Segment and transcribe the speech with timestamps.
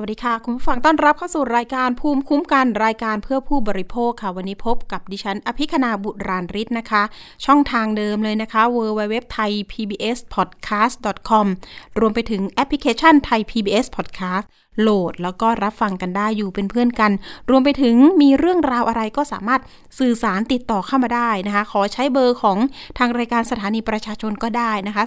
[0.00, 7.02] วัสดีค่ะ คุณผู้ฟังต้อนรับเข้าสู่รายการภูมิคุ้มกันรายการเพื่อผู้บริโภคค่ะ วันนี้พบกับดิฉัน อภิคณาบุราริศนะคะ
[7.46, 10.96] ช่องทางเดิมเลยนะคะ w w w t h a i PBS podcast
[11.28, 11.46] com
[11.98, 14.46] รวมไปถึงแอปพลิเคชันไทย PBS podcast
[14.80, 17.12] โหลดแล้วก็รับฟังกันได้อยู่เป็นเพื่อนกัน
[17.50, 19.60] รวมไปถึงมีเรื่องราวอะไรก็สามารถ
[19.98, 22.58] สื่อสารติดต่อเข้ามาได้นะคะ ขอใช้เบอร์ของ
[22.98, 25.04] ทางรายการสถานีประชาชนก็ได้นะคะ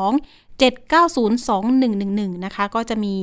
[0.00, 3.14] 02 7902111 นะคะ ก็จะมี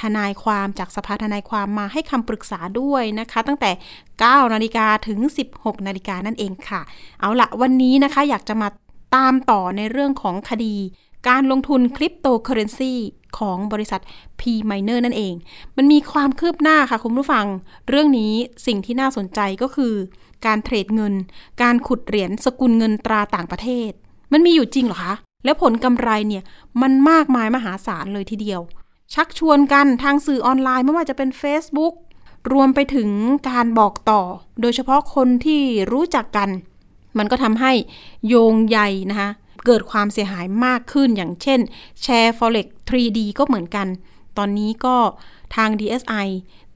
[0.00, 3.70] ทนายความจากสภาทนายความมาให้คำปรึกษาด้วยนะคะ ตั้งแต่
[4.10, 5.18] 9 นาฬิกาถึง
[5.54, 6.80] 16 นาฬิกานั่นเองค่ะ
[7.20, 8.68] เอาละวันนี้นะคะอยากจะมา
[9.16, 10.76] ตามต่อในเรื่องของคดี
[11.28, 12.94] การลงทุนคริปโตเคอเรนซี
[13.38, 14.00] ของบริษัท
[14.40, 15.34] P Miner นั่นเอง
[15.76, 17.46] มันมีความคืบหน้าค่ะคุณผู้ฟัง
[17.88, 18.32] เรื่องนี้
[18.66, 19.94] สิ่งที่น่าสนใจก็คือ
[20.46, 21.14] การเทรดเงิน
[21.62, 23.90] การขุดเหรียญสกุลเงินตราต่างประเทศ
[24.32, 26.44] มันมีอยู่จริงเหรอคะ แล้วผลกำไรเนี่ย
[26.82, 28.60] มันมากมายมหาศาลเลยทีเดียว
[29.14, 31.94] ชักชวนกันทางสื่อออนไลน์ไม่ว่าจะเป็น Facebook
[32.52, 33.10] รวมไปถึง
[33.50, 34.22] การบอกต่อ
[34.60, 36.50] โดยเฉพาะคนที่รู้จักกัน
[37.18, 37.72] มันก็ทำให้
[38.28, 38.78] โยงใย
[39.10, 39.30] นะคะ
[39.66, 41.60] เกิดความเสียหายมากขึ้นอย่างเช่น
[42.02, 43.86] แชร์ forex 3D ก็เหมือนกัน
[44.38, 44.96] ตอนนี้ก็
[45.56, 46.28] ทาง DSI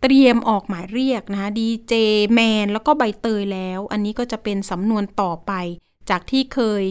[0.03, 1.93] เตรียมออกหมายเรียกนะคะ DJ
[2.33, 5.53] แมนแล้วก็ใบเตยแล้ว อันนี้ก็จะเป็นสำนวนต่อไป
[6.11, 6.83] จากที่เคย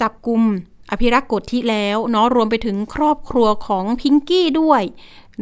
[0.00, 0.42] จับกลุ่ม
[0.90, 4.82] อภิรักษ์กฎที่แล้วเนาะรวมไปถึงครอบครัวของพิงกี้ด้วย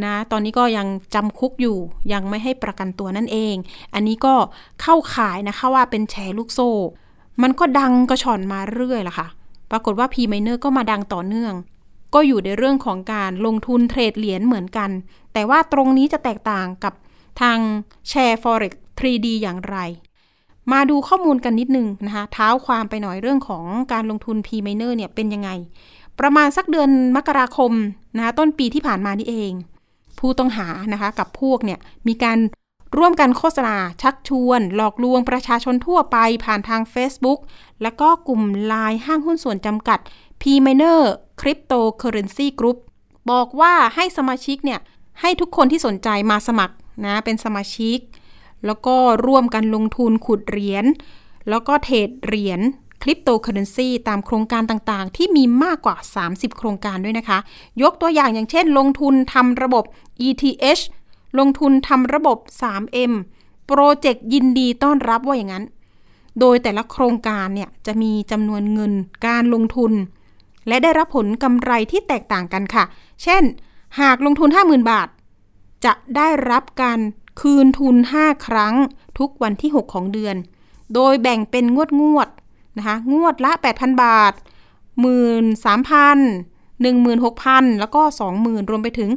[0.05, 1.78] นะตอนนี้ก็ยังจำคุกอยู่
[2.12, 3.55] ยังไม่ให้ประกันตัวนั่นเอง
[3.95, 4.34] อันนี้ก็
[4.83, 6.70] เข้าข่ายนะคะว่าเป็นแชร์ลูกโซ่
[7.42, 9.27] มันก็ดังกระชอนมาเรื่อยล่ะค่ะ
[9.70, 11.55] ปรากฏว่า P Miner ก็มาดังต่อเนื่อง
[12.14, 14.91] ก็อยู่ในเรื่องของการลงทุนเทรดเหรียญเหมือนกัน
[15.33, 16.95] แต่ว่าตรงนี้จะแตกต่างกับ
[17.41, 17.58] ทาง
[18.08, 19.77] แชร์ Forex 3D อย่างไร
[20.73, 25.51] มาดูข้อมูลกันนิดนึงนะคะเท้าความไปหน่อยเรื่องของการลงทุน P Miner เนี่ยเป็นยังไง
[26.20, 27.73] ประมาณสักเดือนมกราคม
[28.17, 29.52] นะคะต้นปีที่ผ่านมานี่เอง
[30.19, 32.39] ผู้ต้องหานะคะกับพวกเนี่ยมีการ
[32.98, 37.39] ร่วมกันโฆษณาชักชวน หลอกลวงประชาชนทั่วไปผ่านทาง Facebook
[37.83, 39.98] แล้วก็กลุ่มไลน์ห้างหุ้นส่วนจำกัด
[40.41, 41.01] P Miner
[41.41, 42.79] Cryptocurrency Group
[43.31, 44.81] บอกว่าให้สมาชิกเนี่ย
[45.20, 47.98] ให้ทุกคนที่สนใจมาสมัครนะเป็นสมาชิก
[48.67, 50.85] แล้วก็ร่วมกันลงทุนขุดเหรียญ
[51.48, 52.61] แล้วก็เทรดเหรียญ
[53.02, 57.39] คริปโตเคอเรนซีตามโครงการต่างๆ ที่มีมากกว่า 30 โครงการด้วยนะคะ
[57.83, 59.85] ยกตัวอย่างอย่างเช่น ลงทุนทำระบบ
[60.27, 60.83] ETH
[61.39, 63.13] ลงทุนทำระบบ 3M
[63.67, 65.64] โปรเจกต์ยินดีต้อนรับว่าอย่างนั้น
[66.41, 68.92] โดยแต่ละโครงการเนี่ยจะมีจำนวนเงิน
[69.27, 69.92] การลงทุน
[70.69, 72.85] และได้รับผลกำไรที่แตกต่างกันค่ะ
[73.23, 73.42] เช่น
[74.01, 75.08] หากลงทุน 50,000 บาท
[75.85, 76.98] จะได้รับการ
[77.40, 78.74] คืนทุน 5 ครั้ง
[79.18, 80.36] ทุกวันที่ 6 ของเดือน
[80.95, 82.28] โดยแบ่งเป็นงวดงวด
[82.77, 84.33] นะคะงวดละ 8,000 บาท
[85.05, 85.05] 13,000
[86.84, 88.02] 16,000 แล้วก็
[88.36, 89.11] 20,000 รวมไปถึง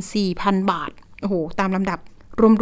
[0.00, 1.98] 24,000 บาท โอ้โห ตามลำดับ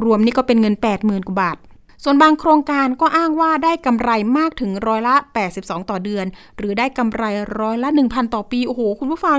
[0.03, 1.57] รวมๆ นี่ก็เป็นเงิน 80,000 กว่าบาท
[2.05, 5.15] ส่วนบางโครงการก็อ้างว่าได้กำไรมากถึงร้อยละ
[5.53, 6.27] 82 ต่อเดือน
[6.57, 7.23] หรือได้กำไร
[7.61, 9.39] ร้อยละ 1,000 ต่อปี โอ้โห คุณผู้ฟัง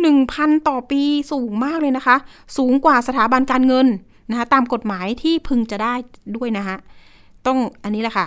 [0.00, 2.16] 1,000 ต่อปีสูงมากเลยนะคะ
[2.56, 3.86] สูงกว่าสถาบันการเงิน
[4.30, 5.94] นะคะตามกฎหมายที่พึงจะได้
[6.36, 6.76] ด้วยนะคะ
[7.46, 8.26] ต้องอันนี้แหละค่ะ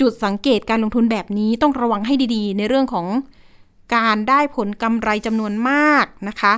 [0.00, 3.06] จุดสังเกตการลงทุนแบบนี้ต้องระวังให้ดีๆ ในเรื่องของ
[3.96, 6.54] การได้ผลกำไรจำนวนมากนะคะ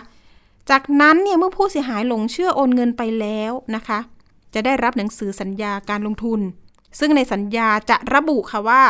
[0.70, 3.98] จากนั้นเนี่ยเมื่อผู้เสียหายหลงเชื่อโอนเงินไปแล้วนะคะ
[4.54, 6.40] จะได้รับหนังสือสัญญาการลงทุน
[6.98, 8.82] ซึ่งในสัญญาจะระบุค่ะว่า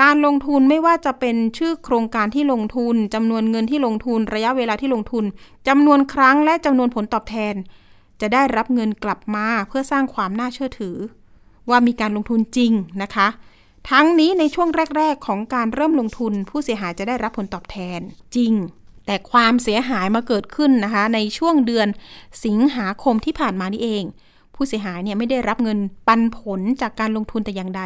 [0.00, 5.24] การลงทุนไม่ว่าจะเป็นชื่อโครงการที่ลงทุนจำนวนเงินที่ลงทุนระยะเวลาที่ลงทุน
[5.68, 7.54] จำนวนครั้งและจำนวนผลตอบแทน
[8.20, 10.96] จะได้รับเงินกลับมาเพื่อสร้างความน่าเชื่อถือ
[11.70, 13.28] ว่ามีการลงทุนจริงนะคะ
[13.90, 18.00] ทั้งนี้ในช่วงแรก ๆ ของการเริ่มลงทุน ผู้เสียหายจะได้รับผลตอบแทน
[18.36, 18.52] จริง
[19.06, 21.88] แต่ความเสียหายมาเกิดขึ้นนะคะ ในช่วงเดือน
[22.44, 24.04] สิงหาคมที่ผ่านมานี่เอง
[24.54, 27.82] ผู้เสียหายเนี่ยไม่ได้รับเงินปันผลจากการลงทุนแต่อย่างใด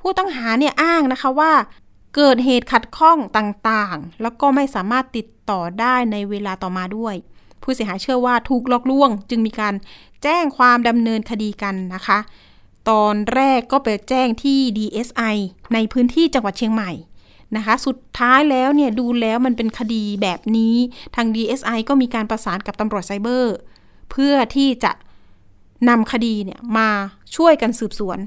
[0.00, 1.52] ผู้ต้องหาเนี่ยอ้างนะคะว่า
[2.16, 7.14] เกิดเหตุขัดข้องต่างๆ แล้วก็ไม่สามารถติดต่อได้ในเวลาต่อมาด้วย
[7.64, 9.74] ผู้เสียหายเชื่อว่าถูกหลอกลวง จึงมีการ
[10.22, 12.18] แจ้งความดำเนินคดีกันนะคะ
[12.90, 15.36] ตอนแรกก็ไปแจ้งที่ DSI
[15.74, 16.90] ในพื้นที่จังหวัดเชียงใหม่
[17.56, 20.74] นะคะ สุดท้ายแล้วเนี่ยดูแล้วมันเป็นคดีแบบนี้
[21.16, 23.54] ทาง DSI ก็มีการประสานกับตำรวจไซเบอร์
[24.10, 24.92] เพื่อที่จะ
[25.88, 26.88] นำคดีเนี่ยมา
[27.36, 28.18] ช่วยกันสืบสวน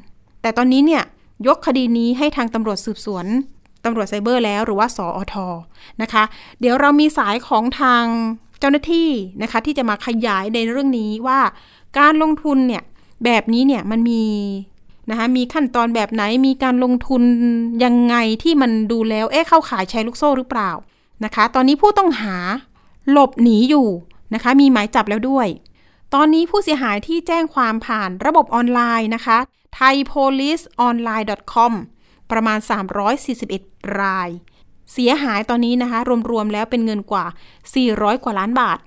[0.42, 1.04] แต่ตอนนี้เนี่ย
[1.48, 3.26] ยกคดีนี้ให้ทางตำรวจสืบสวน
[3.86, 5.36] ตำรวจไซเบอร์แล้วหรือว่าสออท
[6.02, 6.24] นะคะ
[6.60, 8.06] เดี๋ยวเรามีสายของทาง
[8.60, 9.10] เจ้าหน้าที่
[9.42, 11.40] นะคะที่จะมาขยายในเรื่องนี้ว่า
[11.98, 12.84] การลงทุนเนี่ย
[13.26, 14.24] แบบนี้เนี่ยมันมี
[15.10, 17.24] นะคะมีขั้นตอนแบบไหนมีการลงทุน
[17.84, 20.72] ยังไงที่มันดูแล้วเอ๊ะเข้าขายแชร์ลูกโซ่หรือเปล่า
[21.24, 22.36] นะคะ ตอนนี้ผู้ต้องหา
[23.12, 23.88] หลบหนีอยู่
[24.34, 25.48] นะคะ มีหมายจับแล้วด้วย
[26.14, 29.38] ตอนนี้ผู้เสียหายที่แจ้งความผ่านระบบออนไลน์นะคะ
[29.78, 31.74] thaipoliceonline.com
[32.32, 32.60] ประมาณ
[33.28, 34.30] 341 ราย
[34.94, 36.00] เสียหายตอนนี้นะคะ
[36.32, 37.26] รวมๆแล้วเป็นเงินกว่า
[37.76, 38.78] 400 กว่าล้านบาท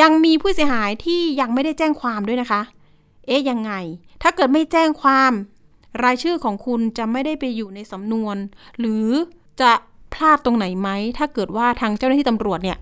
[0.00, 2.62] ยังมีผู้เสียหายที่ยังไม่ได้แจ้งความด้วยนะคะ
[3.26, 3.72] เอ๊ะยังไง
[4.22, 5.32] ถ้าเกิดไม่แจ้งความ
[6.02, 8.36] รายชื่อของคุณจะไม่ได้ไปอยู่ในสำนวน
[8.78, 9.08] หรือ
[9.60, 9.72] จะ
[10.12, 10.88] พลาดตรงไหนไหม
[11.18, 12.78] ถ้าเกิดว่าทางเจ้าหน้าที่ตำรวจเนี่ย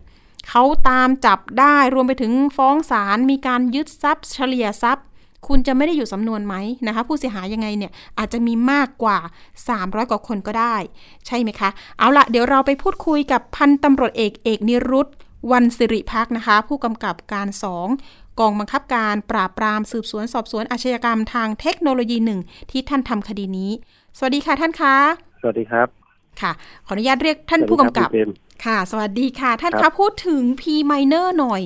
[0.48, 5.06] เขาตามจับได้รวมไปถึงฟ้องศาลมีการยึดทรัพย์เฉลี่ยทรัพย์
[5.46, 6.54] คุณจะไม่ได้อยู่สำนวนไหม
[6.86, 9.18] นะคะ ผู้เสียหายยังไงเนี่ยอาจจะมีมากกว่า
[9.64, 10.76] 300 กว่าคนก็ได้
[11.26, 15.08] ใช่ไหมคะ เอาละเดี๋ยวเราไปพูดคุยกับพันตำรวจเอกเอกนิรุต
[15.52, 17.88] วันสิริพักนะคะ ผู้กำกับการสอง
[18.40, 23.70] กองบังคับการปราบปรามสืบสวนสอบสวนอาชญากรรมทางเทคโนโลยีหนึ่งที่ท่านทำคดีนี้
[24.18, 24.96] สวัสดีค่ะท่านคะ
[25.40, 25.88] สวัสดีครับ
[26.40, 26.52] ค่ะ
[26.86, 28.08] ขออนุญาตเรียกท่านผู้กำกับ
[28.64, 31.62] ค่ะ สวัสดีค่ะ ท่านคะพูดถึง P minor หน่อย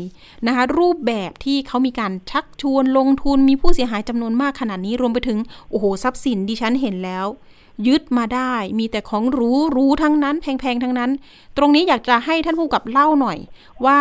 [0.46, 5.38] นะคะ รูปแบบที่เขามีการชักชวนลงทุนมีผู้เสียหายจำนวนมากขนาดนี้รวมไปถึง
[5.70, 7.26] โอ้โห ทรัพย์สินดิฉันเห็นแล้ว
[7.86, 11.10] ยึดมาได้ มีแต่ของรู้รู้ทั้งนั้น แพงๆ ทั้งนั้น
[11.56, 13.38] ตรงนี้อยากจะให้ท่านผู้กับเล่าหน่อย
[13.86, 14.00] ว่า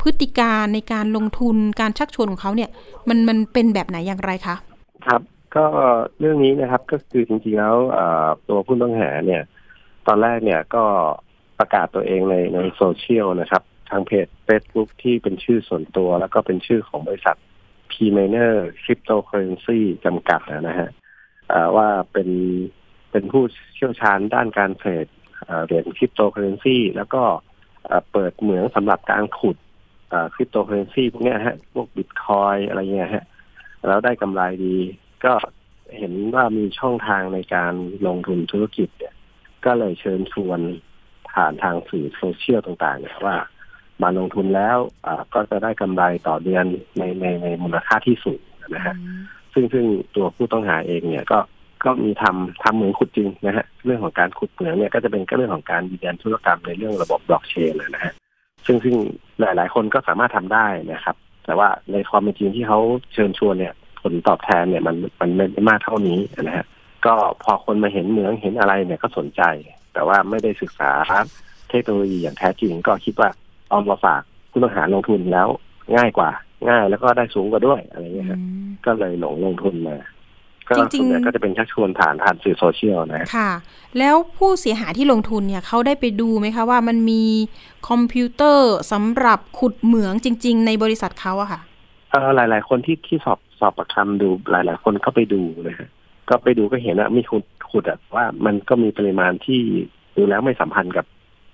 [0.00, 2.70] พฤติการในการลงทุนการชักชวนของเขาเนี่ย
[3.08, 4.56] มันมันเป็นแบบไหนอย่างไรคะ
[5.06, 5.20] ครับ
[5.56, 5.64] ก็
[6.20, 7.76] เรื่องนี้นะครับก็คือจริงๆแล้ว
[8.48, 9.42] ตัวผู้ต้องหาเนี่ย
[10.06, 10.84] ตอนแรกเนี่ยก็
[11.58, 17.36] ประกาศตัวเองในในโซเชียลนะครับ ทางเพจ Facebook ที่เป็นชื่อส่วนตัว แล้วก็เป็นชื่อของบริษัท
[17.90, 20.90] P Miner Cryptocurrency จำกัดนะฮะ
[21.76, 22.28] ว่าเป็น
[23.10, 23.44] เป็นผู้
[23.74, 25.06] เชี่ยวชาญด้านการเทรด
[25.64, 27.22] เหรียญคริปโตเคอเรนซีแล้วก็
[28.12, 29.56] เปิดเหมืองสำหรับการขุด
[30.34, 33.24] คริปโตเคอเรนซีพวกนี้ฮะพวกบิตคอยอะไรเงี้ยฮะ
[33.88, 34.76] แล้วได้กำไรดี
[35.24, 35.34] ก็
[35.98, 37.72] เห็นว่ามีช่องทางในการ
[38.06, 39.14] ลงทุนธุรกิจเนี่ย
[39.64, 40.60] ก็เลยเชิญชวน
[41.34, 43.36] ผ่านทางสื่อโซเชียลต่างๆเนี่ยว่า
[44.02, 44.78] มาลงทุนแล้ว
[45.34, 46.64] ก็จะได้กำไรต่อเดือน
[46.98, 48.42] ในในในมูลค่าที่สูง
[48.74, 48.94] นะฮะ
[49.52, 49.84] ซึ่งซึ่ง
[50.16, 51.38] ตัวผู้ต้องหาเองเนี่ยก็
[51.84, 58.12] ก็มีทำทำเหมืองขุดจริงนะฮะเรื่องของการขุดเหมืองเนี่ยก็จะเป็นก็เรื่องของการยืนยันธุรกรรมในเรื่องระบบบล็อกเชนนะฮะ
[58.66, 58.96] ซึ่งซึ่ง
[59.40, 62.80] หลาย ๆ คนก็สามารถทำได้นะครับ แต่ว่าในความเป็นจริงที่เขา
[63.12, 66.66] เชิญชวนเนี่ย ผลตอบแทนเนี่ยมันมันไม่มากเท่านี้นะฮะ
[67.06, 69.42] ก็พอคนมาเห็นเหมืองเห็นอะไรเนี่ยก็สนใจ
[69.92, 70.90] แต่ว่าไม่ได้ศึกษา
[71.70, 73.30] เทคโนโลยีอย่างแท้จริง ก็คิดว่า
[73.70, 75.48] เอามาฝากผู้ต้องหาลงทุนแล้ว
[75.96, 76.30] ง่ายกว่า
[76.68, 78.40] ง่ายแล้วก็ได้สูงกว่าด้วยอะไรเงี้ยครับ
[78.86, 79.96] ก็เลยหลงลงทุนมา
[80.68, 83.50] ก็ส่วนใหญ่ก็จะเป็นชักชวนผ่านผ่านสื่อโซเชียลนะค่ะ
[83.98, 87.22] แล้วผู้เสียหายที่ลงทุนเนี่ยเขาได้ไปดูไหมคะว่ามันมี
[87.88, 91.60] คอมพิวเตอร์สำหรับขุดเหมืองจริง ๆ ในบริษัทเขาอะค่ะ
[92.10, 95.88] เออหลาย ๆ คนที่ที่สอบสอบประคำดูหลาย ๆ คนก็ไปดูนะฮะ
[96.28, 97.22] ก็ไปดูก็เห็นว่ามี
[97.72, 99.60] ขุดขุดว่ามันก็มีปริมาณที่
[100.16, 101.06] ดูแล้วไม่สัมพันธ์กับ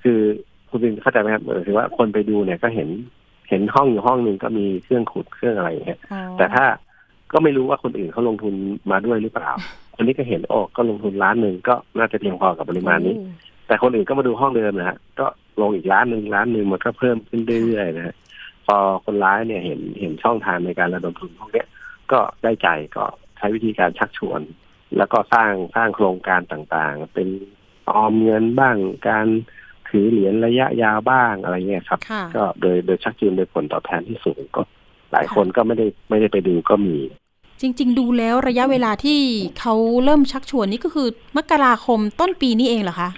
[0.03, 0.21] คือ
[0.69, 2.89] คุณบินเข้าใจไหมครับเออคือว่าคนไปดูเนี่ยก็เห็น
[3.49, 5.99] เห็นห้องอยู่ห้องหนึ่งก็มีเครื่องขุดเครื่องอะไรอย่างเงี้ย
[6.39, 6.65] แต่ถ้า
[7.33, 8.55] ก็ไม่รู้ว่าคนอื่นเขาลงทุน
[8.91, 9.51] มาด้วยหรือเปล่า
[9.97, 13.15] อันนี้ก็เห็นโอ้ก็ลงทุนล้านหนึ่งก็น่าจะเพียงพอกับปริมาณนี้
[13.67, 15.27] แต่คนอื่นก็มาดูห้องเดิมนะฮะก็
[15.61, 18.15] ลงอีกล้านหนึ่งล้านหนึ่งมันก็เพิ่มขึ้นเรื่อยๆนะฮะ
[18.67, 21.65] พอคนร้ายเนี่ยเห็นเห็นช่องทางในการระดมทุนพวกนี้
[22.13, 23.05] ก็ได้ใจก็
[23.39, 24.41] ใช้วิธีการชักชวน
[24.97, 27.29] แล้วก็สร้างสร้างโครงการต่างๆ เป็น
[27.91, 28.77] ออมเงินบ้าง
[29.09, 29.27] การ
[29.89, 32.01] ถือเหรียญระยะยาวบ้างอะไรเงี้ยครับ
[32.37, 34.63] ก็โดยโดยชักจูงโดยผลตอบแทนที่สูงก็
[35.13, 36.99] หลายคนก็ไม่ได้ไม่ได้ไปดูก็มี
[37.61, 39.21] จริง ๆ ดูแล้วระยะเวลาที่
[39.61, 43.11] เขาเริ่มชักชวนนี่ก็คือมกราคมต้นปีนี้เองเหรอคะ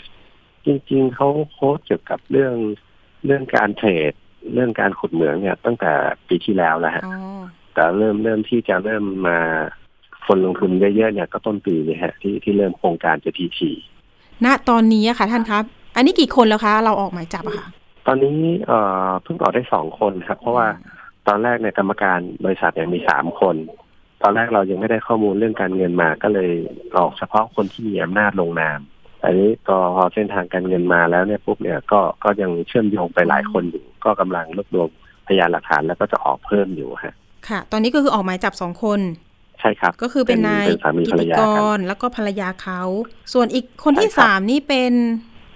[0.66, 2.54] จริง ๆเขาโค้ชเกี่ยวกับเรื่อง
[3.26, 4.12] เรื่องการเทรด
[4.52, 5.92] เรื่องการขุดเหมืองเนี่ยตั้งแต่
[6.28, 7.04] ปีที่แล้วแล้วฮะ
[7.74, 9.38] แต่เริ่มเริ่มที่จะเริ่มมา
[10.26, 13.70] คนลงทุนเยอะๆเนี่ยก็ต้นปีนี่ฮะที่ที่เริ่มโครงการจะทีที
[14.44, 15.64] ณตอนนี้อะค่ะท่านครับ
[15.96, 17.68] อันนี้กี่คนแล้วคะ เราออกหมายจับอะค่ะ
[18.06, 20.66] ตอนนี้เอ่อเพิ่งออกได้สองคนครับ เพราะว่า
[21.28, 23.56] ตอนแรกในกรรมการบริษัทเนี่ยมีสามคน
[24.22, 26.50] ตอนแรกเรายังไม่ได้ข้อมูลเรื่องการเงินมาก็เลย
[26.98, 28.80] ออกเฉพาะคนที่มีอำนาจลงนาม
[29.24, 34.88] อันนี้ก็พอเส้นทางการเงินมาแล้วเนี่ยปุ๊บเนี่ยก็ก็ยังเชื่อมโยงไปหลายคนอยู่ ก็กำลังรวบรวม
[35.26, 37.14] พยานหลักฐานแล้วก็จะออกเพิ่มอยู่ฮะ
[37.48, 39.00] ค่ะ ตอนนี้ก็คือออกหมายจับสองคน
[39.60, 41.42] ใช่ครับ ก็คือเป็นนายกิติก
[41.76, 42.80] รแล้วก็ภรรยาเขา
[43.32, 44.92] ส่วนอีกคนที่สามนี่เป็น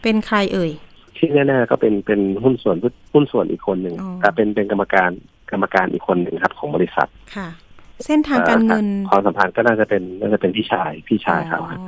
[0.02, 0.70] เป็นใครเอ่ย
[1.16, 2.76] ที่แน่ๆก็เป็นเป็นหุ้นส่วน
[3.12, 5.10] หุ้นส่วนอีกคนหนึ่งแต่เป็นเป็นกรรมการ
[5.50, 7.48] กรรมการอีกคนหนึ่งครับ ของบริษัทค่ะ
[8.06, 11.80] เส้นทางการเงินความสัมพันธ์ก็น่าจะเป็นน่าจะเป็นพี่ชายพี่ชายเขาครับ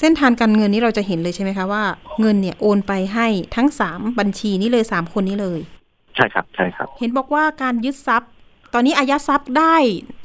[0.00, 1.82] เส้นทางการเงินนี้เราจะเห็นเลยใช่ไหมคะว่า
[2.20, 5.60] เงินเนี่ยโอนไปให้ทั้งสามบัญชีนี้เลยสามคนนี้เลย
[6.16, 8.32] ใใช่ครับใช่ครับ เห็นบอกว่าการยึดทรัพย์
[8.74, 9.76] ตอนนี้อายัดทรัพย์ได้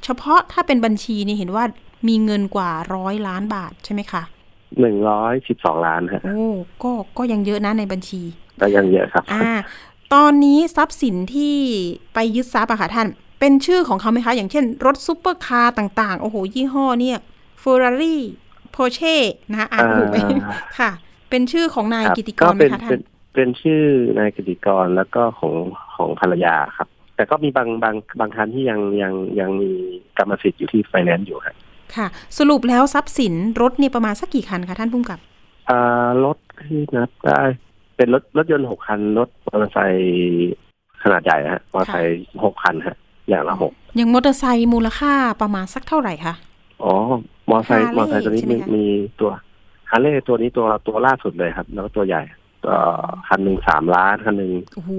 [0.04, 1.64] เฉพาะถ้าเป็นบัญชีนี่เห็นว่า
[2.08, 4.24] มีเงินกว่าร้อยล้านบาทใช่ไหมคะ
[4.80, 6.48] หนึ่งร้อยสิบสองล้านฮะโอ้
[6.84, 8.22] ก็ก็ยังเยอะนะในบัญชี
[8.62, 9.52] ก็ยังเยอะครับ อ่า
[10.14, 11.56] ตอนนี้ทรัพย์สินที่
[12.14, 13.08] ไปยึดทรัพย์อะค่ะท่าน
[13.40, 17.18] เป็นชื่อของเขาไหมคะ อย่างเช่น รถซุปเปอร์คาร์ต่างๆ โอ้โห ยี่ห้อเนี่ย
[17.60, 18.22] เฟอร์รารี่
[18.72, 19.18] โพเช่
[19.52, 20.92] นะคะอ่านถูกไหมอ่าค่ะ
[21.30, 23.02] เป็นชื่อของนายครับกิติกก็รไหมเป็นคะท่าเป็นน
[23.34, 23.84] เป็นชื่อ
[24.18, 25.54] นายกิติกรแล้วก็ของ
[25.96, 29.72] ของภรรยาครับ แต่ก็มีบางบางบางคันที่ยังยังยังมี
[30.18, 31.56] กรรมสิทธิ์อยู่ที่ไฟแนนซ์อยู่ครับ
[31.96, 35.20] ค่ะ สรุปแล้วทรัพย์สินรถเนี่ยประมาณสักกี่คันคะท่านผู้กำกับ
[35.70, 37.42] อ่ารถที่นับได้
[37.98, 40.54] เป็นรถรถยนต์หกคัน รถมอเตอร์ไซค์
[41.04, 42.98] ขนาดใหญ่ฮะมอเตอร์ไซค์หกคันฮะ
[43.30, 46.34] อย่างละหกอย่างมอเตอร์ไซค์มูลค่าประมาณสักเท่าไหร่คะ
[46.84, 46.94] อ๋อ
[47.50, 48.86] มอเตอร์ไซค์ Harley มอเตอร์ไซค์ตัวนี้ใช่ไหมมีคะมี
[49.20, 49.32] ตัว
[49.90, 52.36] ฮาร์เลย์ตัวนี้ตัวตัวล่าสุดเลยครับ แล้วก็ตัวใหญ่ก็
[53.28, 54.92] คันหนึ่งสามล้านคันหนึ่งโอ้โห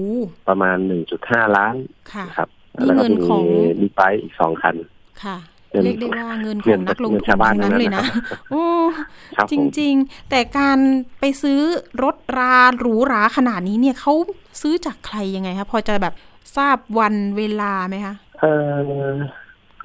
[0.47, 1.75] ประมาณหนึ่งจุดห้าล้าน
[2.13, 3.43] ค่ะครับนี่แล้วก็เงินมีของ
[3.81, 4.75] มีไบค์อีกสองคัน
[5.23, 5.37] ค่ะ
[5.71, 8.63] เงินเรียกได้ว่าเงินขเงิองนนักลงเงินทุนชาวบ้านทั้งนั้นทั้งนั้นเลยนะนะครับโอ้
[9.37, 10.77] ครับจผมริง ๆ แต่การ
[11.19, 11.59] ไปซื้อ
[12.03, 14.13] รถราหรูหราขนาดนี้เนี่ยเขา
[14.61, 16.13] ซื้อจากใครยังไงคะพอจะแบบ
[16.57, 18.73] ทราบวันเวลาไหมคะเออ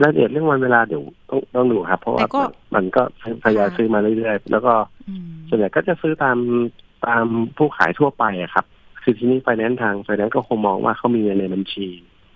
[0.03, 2.43] รายละเอียดเรื่องวันเวลาเดี๋ยวต้องต้องดูครับ เพราะแต่ว่าก็
[2.75, 3.03] มันก็
[3.45, 4.73] ทยอยค่ะซื้อมาเรื่อยๆ แล้วก็
[5.09, 6.37] อืมส่วนใหญ่ก็จะซื้อตาม
[7.07, 7.25] ตาม
[7.57, 8.65] ผู้ขายทั่วไปอะครับ
[9.03, 11.87] คือที่นี่ไฟแนนซ์ทางไฟแนนซ์ก็คงมองว่าเขามีเงินในบัญชี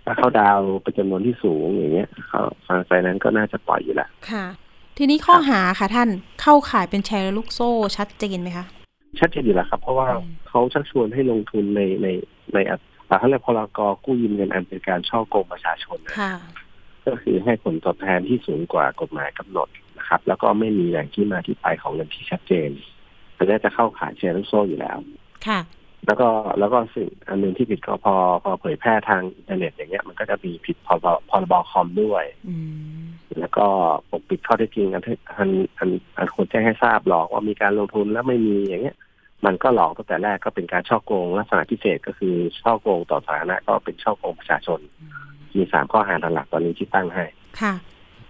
[0.05, 4.47] ถ้าเขาดาวน์เป็นจำนวนที่สูงอย่างเงี้ยเขาทางไฟแนนซ์ก็น่าจะปล่อยอยู่แล้วค่ะ
[4.99, 6.09] ทีนี้ข้อหาค่ะท่าน
[6.43, 8.67] เข้าข่ายเป็นแชร์ลูกโซ่ชัดเจนไหมคะ
[9.21, 12.09] ชัดเจนอยู่แล้วครับ เพราะว่าอืมเขาชักชวนให้ลงทุนในใน
[12.55, 12.81] ในอัต
[13.11, 16.33] ราเขาเรียกพลกกู้ยืมเงินอันเป็นการช่อโกงประชาชนนะค่ะ
[17.07, 19.69] ก็คือให้ผลตอบแทนที่สูงกว่ากฎหมายกำหนด
[19.99, 22.71] นะครับ แล้วก็ไม่มีแหล่งที่มาที่ไปของเงินที่ชัดเจน
[23.45, 24.97] อันนี้จะเข้าข่ายแชร์ลูกโซ่อยู่แล้ว
[25.47, 25.61] ค่ะ
[26.07, 32.57] แล้วก็แล้วก็สิ่งอันหนึ่งที่ผิดก็พอพอเผยแพร่ทางอินเทอร์เน็ตอย่างเงี้ยมันก็จะมีผิดพรบพรบคอมด้วยอื
[33.01, 33.05] ม
[33.39, 33.67] แล้วก็
[34.11, 35.49] ปกปิดข้อเท็จจริงอันที่อัน
[35.79, 38.97] อันอันควรแจ้งให้ทราบหลอกว่ามีการลงทุนแล้วไม่มีอย่างเงี้ย
[39.47, 44.81] มันก็หลอกตั้งแต่แรกก็เป็นการช่อโกง ลักษณะพิเศษก็คือช่อโกงต่อสาธารณะก็เป็นช่อโกงประชาชน
[45.55, 47.25] มีสามข้อหาหลักๆตอนนี้ที่ตั้งให้
[47.61, 47.75] ค่ะ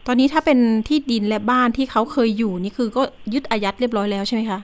[0.06, 3.02] ตอนนี้ถ้าเป็นที่ดินและบ้านที่เขาเคยอยู่นี่คือก็
[3.34, 4.58] ยึดอายัดเรียบร้อยแล้วใช่ไหมคะ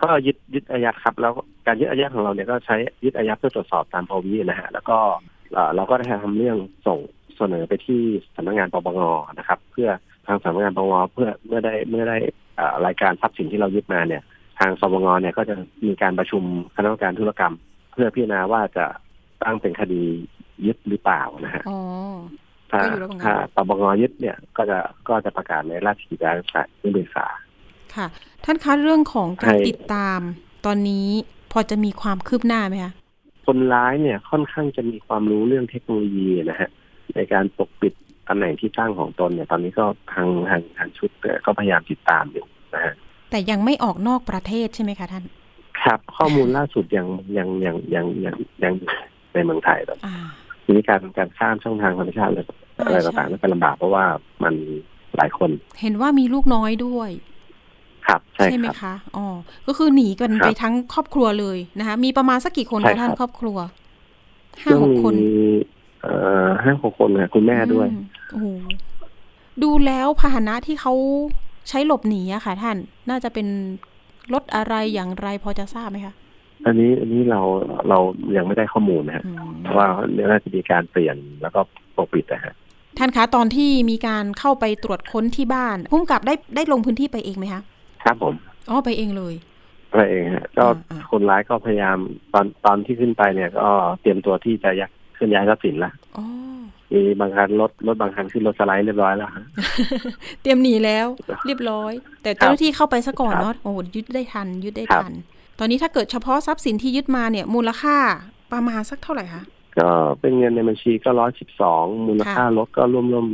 [0.00, 1.32] ก็ยึดยึดอายัดครับ แล้ว
[1.66, 4.98] การยึดอายัดของเราเนี่ยก็ใช้ยึดอายัดเพื่อตรวจสอบตามปวินะฮะแล้วก็
[5.52, 6.98] เอ่อเราก็ได้ทำเรื่องส่ง
[7.36, 8.02] เสนอไปที่
[8.36, 9.00] สำนักงานปปง
[9.38, 9.88] นะครับ เพื่อ
[10.26, 12.16] ทางสำนักงานปปงเพื่อเมื่อได้เมื่อได้
[12.56, 14.22] เอ่อรายการทรัพย์สินที่เรายึดมาเนี่ย
[14.58, 15.54] ทางสปงเนี่ยก็จะ
[15.86, 16.42] มีการประชุม
[16.74, 17.54] คณะกรรมการธุรกรรม
[17.92, 18.84] เพื่อพิจารณาว่าจะ
[19.42, 20.02] ตั้งเป็นคดี
[20.66, 21.78] ยึดหรือเปล่านะฮะอ๋อ
[22.70, 24.78] ถ้าก็อยู่ระหว่างนั้นถ้าปปงยึดเนี่ยก็จะ
[25.08, 26.30] ก็จะประกาศในราชกิจจา
[26.82, 27.26] นุเบกษา
[27.98, 28.08] ค่ะ
[28.44, 30.20] ท่านคะเรื่องของการให้ติดตาม
[30.66, 31.08] ตอนนี้
[31.52, 32.92] พอจะมีความคืบหน้าไหมคะ
[33.46, 36.70] คนร้ายเนี่ยค่อนข้างจะมีความรู้เรื่องเทคโนโลยีนะฮะ
[37.16, 37.92] ในการปกปิด
[38.28, 42.94] ตำแหน่งที่ตั้งของตนเนี่ย ตอนนี้ก็ทางทางทางชุดเนี่ยก็พยายามติดตามอยู่นะฮะ
[43.30, 45.24] แต่ยังไม่ออกนอกประเทศใช่ไหมคะท่าน
[45.82, 48.74] ครับข้อมูลล่าสุดยังยังยังยังยังยัง
[49.34, 50.16] ในเมืองไทยตอนอ่า
[50.64, 52.40] ทีนี้การการข้ามช่องทางธรรมชาติอะไร
[52.86, 54.04] อะไรใช่ต่างๆนั่นเป็นลำบากเพราะว่า
[54.44, 54.54] มัน
[55.16, 55.50] หลายคน
[55.80, 57.10] เห็นว่ามีลูกน้อยด้วย
[58.08, 59.26] ครับใช่ไหมครับคะอ๋อ
[59.66, 63.58] ก็คือหนีกันครับไปทั้งครอบครัวเลยนะคะ มีประมาณสักกี่คนใช่คะครับท่านครอบครัว
[64.62, 65.14] ห้าซึ่งหกมีคน
[66.02, 66.12] เอ่
[66.46, 68.46] อห้าหกคนนะคุณแม่ด้วยอืมโอ้โห
[69.62, 70.92] ดูแล้วพาหนะที่เขา
[71.68, 72.76] ใช้หลบหนีอะค่ะ ท่าน
[73.10, 73.46] น่าจะเป็น
[74.32, 76.14] รถอะไรอย่างไรพอจะทราบไหมคะ
[76.66, 77.40] อันนี้อันนี้เรา
[77.88, 77.98] เรา
[78.36, 79.86] ยังไม่ได้ข้อมูลนะฮะอืมเพราะว่า
[80.30, 81.60] น่าจะมีการเปลี่ยนแล้วก็
[81.96, 82.54] ปกปิดนะฮะ
[82.98, 87.62] ท่านคะตอนที่มีการเข้าไปตรวจค้นที่บ้านพุ่มกับได้ได้ลงพื้นที่ไปเองไหมคะ
[88.04, 88.34] ครับผม
[88.70, 89.34] อ๋อไปเองเลย
[89.90, 91.98] อะไรเองฮะก็อ่าอ่าคนร้ายก็พยายาม
[92.32, 93.68] ตอนตอนที่ขึ้นไปเนี่ย ก็
[94.00, 96.24] เตรียมตัวที่จะยักเคลื่อนย้ายทรัพย์สินละอ๋อ
[96.92, 99.44] มีบางคันรถรถบางคันขึ้นรถสไลด์เรียบร้อยแล้วฮะ
[100.42, 101.06] เตรียมหนีแล้ว
[101.46, 105.14] เรียบร้อย แต่เจ้าหน้าที่เข้าไปซะก่อนครับเนาะโอ้โหยึดได้ทันยึดได้ครับทัน
[105.58, 107.96] ตอนนี้ถ้าเกิดเฉพาะทรัพย์สินที่ยึดมาเนี่ย มูลค่า
[108.52, 109.42] ประมาณสักเท่าไหร่คะ
[109.78, 109.88] ก็
[110.20, 113.26] เป็นเงินในบัญชีก็ร้อยสิบสองมูลค่าค่ะรถก็ร่วมร่วม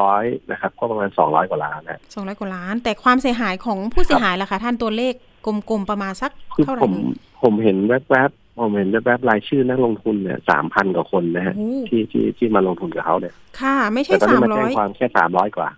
[0.00, 5.14] ร้อยนะครับ ก็ประมาณสองร้อยกว่าล้านนะสองร้อยกว่าล้าน แต่ความเสียหายของผู้เสียหายล่ะคะท่านตัวเลข
[5.46, 15.68] กลมๆประมาณสักคือเท่าไหร่ผมเอ่ยผมเห็นแวบๆผมเห็นแวบๆรายชื่อนักลงทุนเนี่ยสามพันกว่าคนนะฮะโอ้โหที่ที่ที่มาลงทุนกับเขาเนี่ยค่ะ ไม่ใช่แต่ตอนสานี้มมาร้แจ้องยความแค่สามร้อยกว่า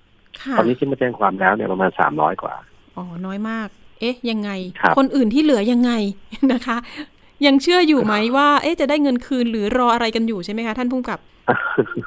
[0.42, 2.54] ค่ะตอนนี้ที่มาแจ้งความแล้วเนี่ยประมาณสามร้อยกว่า
[2.96, 3.68] อ๋อน้อยมาก
[4.00, 5.92] เอ๊ะ ยังไงครับคนอื่นที่เหลือยังไง
[6.52, 6.76] นะคะ
[7.46, 11.18] ยังเชื่ออยู่ไหมว่า เอ๊ะจะได้เงินคืนหรือรออะไรกันอยู่ใช่ไหมคะท่านผู้กำกับ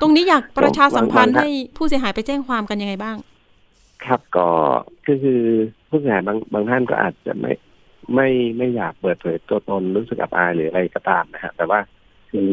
[0.02, 3.18] ตรงนี้อยากประชาสัมพันธ์บางท่านให้ผู้เสียหายไปแจ้งความกันยังไงบ้าง
[4.06, 4.48] ครับก็
[5.06, 5.44] คือคือ
[5.90, 7.52] ผู้เสียหายบางบางท่านก็อาจจะไม่
[8.16, 11.80] ไม่ไม่อยากเปิดเผยตัวตนรู้สึกอับอายหรืออะไรก็ตามนะฮะแต่ว่า
[12.32, 12.52] คือ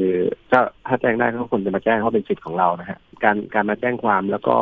[0.52, 4.57] ก็ถ้าแจ้งได้ก็ควรจะมาแจ้งเพราะเป็นสิทธิ์ของเรานะฮะการการมาแจ้งความแล้วก็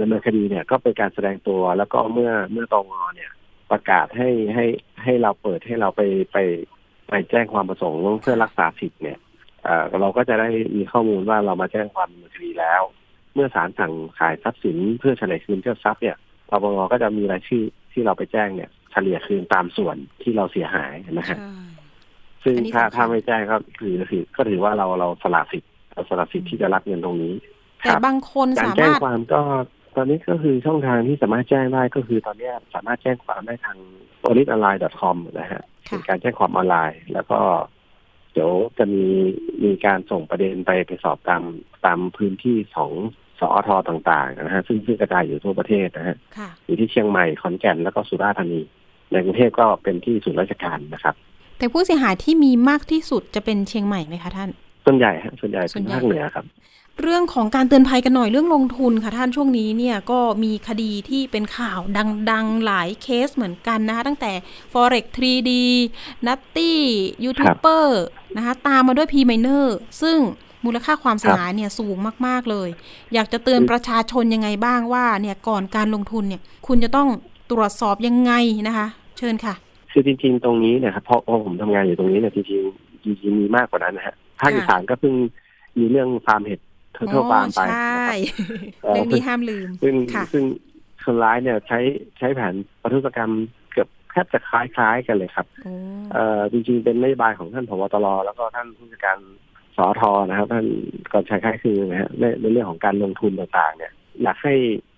[0.00, 3.30] ดำเนินคดีเนี่ยก็เป็นการแสดงตัวแล้วก็เมื่อเมื่อตองอเนี่ย
[3.70, 4.64] ประกาศให้ให้
[5.02, 6.02] ให้เราเปิดให้เราไป
[6.32, 6.38] ไป
[7.08, 9.18] ไปแจ้งความประสงค์เพื่อรักษาสิทธิ์เนี่ย
[9.64, 12.82] เอ่อเราก็จะได้มีข้อมูลว่าเรามาแจ้งความดำเนินคดีแล้ว
[13.34, 16.16] เมื่อศาลสั่งขายทรัพย์สินเพื่อเฉลยคืนเจ้าทรัพย์เนี่ย
[16.50, 21.68] ปปงก็จะมีรายชื่อที่เราไปแจ้งเนี่ยเฉลี่ยคืนตามส่วนที่เราเสียหายนะฮะใช่
[22.44, 27.34] ซึ่งอันนี้ถ้าสำคัญถ้าไม่แจ้งก็คือคือก็ถือว่าเราเราสละสิทธิ์เราสละสิทธิ์ที่จะรับเงินตรงนี้
[27.82, 29.42] คแต่รับบางคนการสาแจ้งมารถความก็
[29.98, 33.78] ตอนนี้ก็คือช่องทางที่สามารถแจ้งได้ก็คือตอนนี้สามารถแจ้งความได้ทาง
[34.22, 37.40] policeonline.com นะฮะค่ะเป็นการแจ้งความออนไลน์ แล้วก็
[38.32, 39.04] เดี๋ยวจะมี
[39.64, 41.42] มีการส่งประเด็นไปไปสอบตาม
[41.84, 42.92] ตามพื้นที่ของ
[43.40, 48.60] สอทต่างๆนะฮะซึ่งซึ่งกระจายอยู่ทั่วประเทศนะฮะค่ะอยู่ที่เชียงใหม่ขอนแก่นแล้วก็สุราษฎร์ธานี
[49.12, 51.14] ในกรุงเทพก็เป็นที่ศูนย์ราชการนะครับ
[51.58, 54.50] แต่ผู้เสียหายที่มีมากที่สุดจะเป็นเชียงใหม่ไหมคะท่าน
[54.84, 56.44] ส่วนใหญ่ฮะส่วนใหญ่ส่เป็วนนใหญ่ภาคเหนือครับ
[57.02, 61.80] เรื่องของการเตือนภัยกันหน่อยเรื่องลงทุนค่ะท่านช่วงนี้เนี่ยก็มีคดีที่เป็นข่าว
[62.30, 64.32] ดังๆ หลายเคสเหมือนกันนะคะตั้งแต่
[64.72, 65.50] forex 3D
[66.26, 66.78] นัตตี้
[67.24, 68.04] ยูทูบเบอร์
[68.36, 69.64] นะคะตามมาด้วย p m i n e r
[70.02, 70.18] ซึ่ง
[70.64, 72.68] มูลค่าความเสียหายเนี่ยสูงมากๆเลย
[73.14, 77.08] อยากจะเตือนประชาชนยังไงบ้างว่าเนี่ยก่อนการลงทุนเนี่ยคุณจะต้อง
[77.50, 78.32] ตรวจสอบยังไง
[78.68, 78.86] นะคะ
[79.18, 79.54] เชิญค่ะ
[79.92, 85.14] คือจริงๆ ตรงนี้เนะครับเพราะเพราะผมทำงานอยู่ตรงนี้เนี่ยจริงๆจริงๆมีมากกว่านั้นนะฮะภาคค่ะอีสานก็เพิ่ง
[85.78, 86.60] มีเรื่องฟาร์มเห็ด
[86.98, 88.04] เทอร์เทิลฟาร์มไปใช่
[88.84, 90.44] เอ่อเรื่องนี้ห้ามลืมซึ่งค่ะซึ่ง
[91.04, 91.78] คนร้ายเนี่ยใช้
[92.18, 93.32] ใช้แผนประทุษกรรม
[93.72, 95.74] เกือบแทบจะคล้ายๆกันเลยครับโอ้
[96.12, 99.18] เอ่อจริงๆเป็นนโยบายของท่านผบตรแล้วก็ท่านผู้จัดการ
[99.76, 100.66] สอทนะครับ ท่าน
[101.12, 104.54] กรชัยคล้ายคือนะฮะในในเรื่องของการลงทุนต่างๆ เนี่ยอยากให้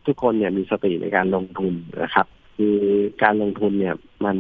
[0.07, 2.27] ทุกคนเนี่ยมีสติในการลงทุนนะครับ
[2.57, 2.77] คือ
[3.23, 4.37] การลงทุนเนี่ย มัน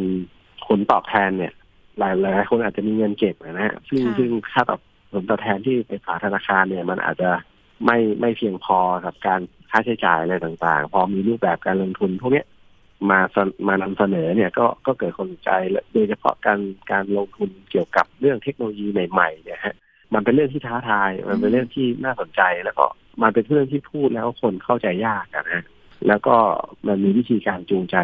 [0.66, 1.52] ผลตอบแทนเนี่ย
[1.98, 4.80] หลายหลายคนอาจจะมีเงินเก็บนะฮะซึ่งค่ะซึ่งค่าตอบ
[5.12, 7.30] ผลตอบแทนที่ไปฝากธนาคารเนี่ย มันอาจจะ
[7.84, 12.44] ไม่ไม่เพียงพอกับการค่าใช้จ่ายอะไรต่างๆ พอมีรูปแบบการลงทุนพวกนี้
[13.10, 19.76] มาเสนมานำเสนอเนี่ยก็ก็เกิดความสนใจและโดยเฉพาะการการลงทุนเกี่ยวกับเรื่องเทคโนโลยีใหม่ๆเนี่ยฮะ
[20.14, 22.86] มันเป็นเรื่องที่ท้าทาย มันเป็นเรื่องที่น่าสนใจแล้วก็
[23.22, 25.64] มันเป็นเรื่องที่พูดแล้วคนเข้าใจยากนะฮะ
[26.08, 26.36] แล้วก็
[26.86, 27.96] มันมีวิธีการจูงใจ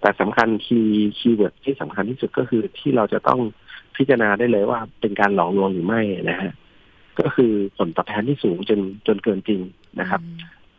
[0.00, 3.40] แต่สำคัญ key keyword ที่สำคัญที่สุดก็คือที่เราจะต้อง
[3.96, 6.52] พิจารณาได้เลยว่าเป็นการหลอกลวงหรือไม่นะฮะ
[7.20, 9.60] ก็คือผลตอบแทนที่สูงจนจนเกินจริง
[10.00, 10.20] นะครับ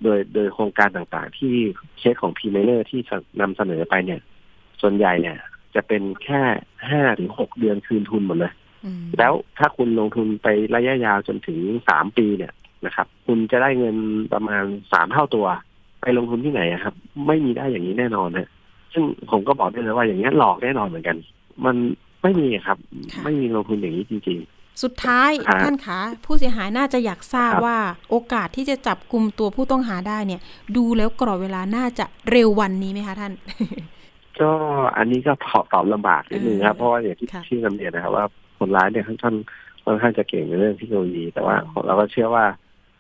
[0.04, 1.54] โดยโดยโครงการต่างๆ ที่
[1.98, 3.00] เคสของ P Miner ที่
[3.42, 4.22] นำเสนอไปเนี่ย
[4.82, 5.38] ส่วนใหญ่เนี่ย
[5.76, 6.42] จะเป็นแค่
[6.90, 8.54] ห้าถึงหกเดือนคืนทุนหมดเลย
[8.86, 12.54] อืมแล้วถ้าคุณลงทุนไประยะยาวจนถึงสามปีเนี่ย
[12.86, 13.96] นะครับ คุณจะได้เงิน
[14.34, 15.46] ประมาณสามเท่าตัว
[16.02, 16.94] ไปลงทุนที่ไหนอะครับ
[17.28, 18.50] ไม่มีได้อย่างนี้แน่นอนนะ
[18.94, 21.18] ซึ่งผมก็บอกได้เลยว่าอย่างนี้ยหลอกแน่นอนเหมือนกัน
[21.66, 21.76] มัน
[22.24, 22.78] ไม่มีครับ
[23.14, 24.40] ค่ะไม่มีลงทุนอย่างนี้จริง
[24.84, 27.78] สุดท้ายครับท่านคะผู้เสียหายน่าจะอยากทราบครับว่า
[28.10, 30.42] โอกาสที่จะจับกลุ่มตัวผู้ต้องหาได้เนี่ย
[30.78, 34.52] ดูแล้วกรอบเวลาน่าจะเร็ววันนี้ไหมคะท่านๆก็
[34.98, 38.26] อันนี้ก็ตอบตอบลำบากนิดนึงครับเออเพราะว่าอย่างที่ค่ะที่นำเรียนนะครับว่า
[38.58, 39.36] คนร้ายเนี่ยค่อนข้าง
[39.86, 42.46] ค่อนข้างจะเก่งในเรื่องเทคโนโลยี แต่ว่าเราก็เชื่อว่า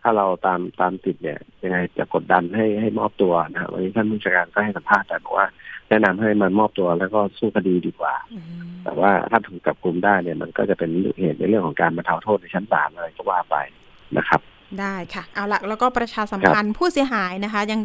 [0.02, 5.48] ถ้าเราตามตามติดเนี่ยยังไงจะกดดันให้ให้มอบตัวนะครับวันนี้ท่านผู้จัดการก็ให้สัมภาษณ์แต่บอกว่า
[5.90, 8.44] แนะนำให้มันมอบตัวแล้วก็สู้คดีดีกว่าอืม
[8.84, 13.56] แต่ว่าถ้าถูกจับกุมได้เนี่ยมันก็จะเป็นเหตุในเรื่องของการบรรเทาโทษในชั้นศาลอะไรก็ว่าไป
[14.18, 14.42] นะครับ
[14.80, 17.82] ได้ค่ะ เอาละแล้วก็ประชาสัมพันธ์ผู้เสียหายนะคะ ยัง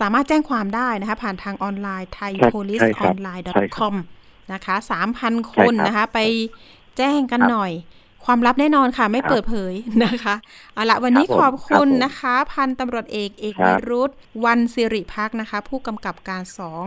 [0.00, 3.94] สามารถแจ้งความได้นะคะ ผ่านทางออนไลน์ใช่ thaipoliceonline ใช่ครับ com
[4.52, 6.18] นะคะสามพันคใช่นครับนะคะ ไป
[6.98, 7.72] แจ้งกันครับหน่อย
[8.24, 10.34] ความลับแน่นอนค่ะ ไม่ครับเปิดเผยนะคะ
[10.74, 14.10] เอาละวันนี้ครับผมขอบคุณครับผมนะคะ พันตำรวจเอกเอกครัวิบรุธ
[14.44, 16.84] วันสิริพักษ์นะคะ ผู้กำกับการสอง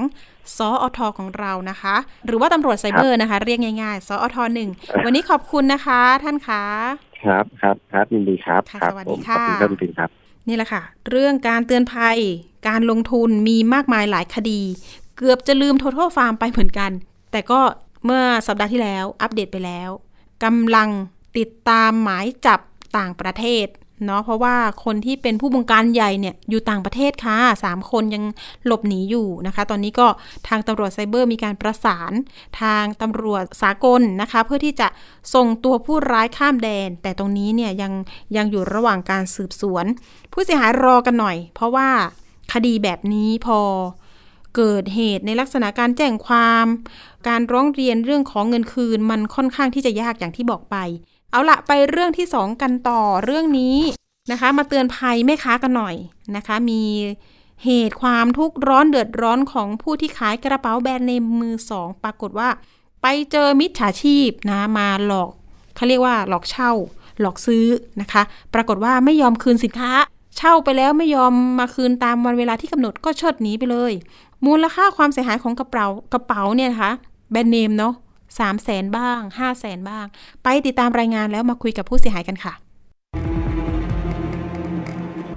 [0.57, 4.69] สออทของเรานะคะ หรือว่าตำรวจไซเบอร์นะคะ เรียกง่ายๆสออทหนึ่ง
[5.05, 6.63] วันนี้ขอบคุณนะคะ ท่านคะ
[7.23, 10.09] ครับครับครับยินดีครับค่ะครับสวัสผดีมค่ะขอบคุณท่านจริงครับ
[10.47, 12.17] นี่แหละค่ะ เรื่องการเตือนภัย
[12.67, 14.61] การลงทุนมีมากมายหลายคดี
[15.17, 16.91] เกือบจะลืม Total Farm ไปเหมือนกัน
[17.31, 17.59] แต่ก็
[18.05, 19.89] เมื่อสัปดาห์ที่แล้วอัปเดตไปแล้ว
[20.43, 20.89] กำลัง
[21.37, 22.59] ติดตามหมายจับ
[22.97, 23.67] ต่างประเทศ
[24.05, 28.23] เนาะเพราะว่าคนที่เป็นผู้บงการใหญ่เนี่ยอยู่ต่างประเทศค่ะสามคนยัง
[28.65, 30.07] หลบหนีอยู่นะคะ ตอนนี้ก็
[30.47, 32.11] ทางตำรวจไซเบอร์มีการประสาน
[32.61, 34.87] ทางตำรวจสากลนะคะ เพื่อที่จะ
[35.33, 37.93] ส่งตัวผู้ร้ายข้ามแดน แต่ตรงนี้เนี่ยยัง
[38.37, 39.85] ยังอยู่ระหว่างการสืบสวน
[40.33, 41.89] ผู้เสียหายรอกันหน่อย เพราะว่า
[42.53, 43.59] คดีแบบนี้พอ
[44.55, 46.65] เกิดเหตุในลักษณะการแจ้งความ
[47.27, 50.77] การร้องเรียนเรื่องของเงินคืน มันค่อนข้างที่จะยากอย่างที่บอกไป
[51.31, 53.77] เอาละไปเรื่องที่สองกันต่อเรื่องนี้
[54.31, 55.95] นะคะ มาเตือนภัยแม่ค้ากันหน่อย
[56.35, 56.81] นะคะ มี
[57.63, 62.49] เหตุความทุกข์ร้อนเดือดร้อนของผู้ที่ขายกระเป๋าแบรนด์เนมมือสองปรากฏว่า
[63.01, 65.31] ไปเจอมิจฉาชีพนะมาหลอก
[65.75, 66.71] เขาเรียกว่าหลอกเช่า
[67.21, 67.65] หลอกซื้อ
[68.01, 68.21] นะคะ
[68.53, 69.91] ปรากฏว่าไม่ยอมคืนสินค้า
[70.37, 73.91] เช่าไปแล้วไม่ยอมมาคืนตามวันเวลาที่กำหนดก็เชิดหนีไปเลย
[74.45, 76.91] มูลค่าความเสียหายของกระเป๋ากระเป๋าเนี่ยนะคะ
[77.31, 77.93] แบรนด์เนมเนาะ
[78.39, 80.05] สามแสนบ้างห้าแสนบ้าง
[80.43, 82.53] ไปติดตามรายงานแล้วมาคุยกับผู้เสียหายกันค่ะ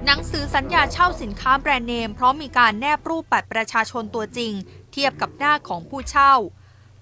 [0.04, 4.52] หนังสือสัญญาเช่าสินค้าแบรนด์เนมพร้อมมีการแนบรูปบัตรประชาชนตัวจริง
[4.92, 6.34] เทียบกับหน้าของผู้เช่า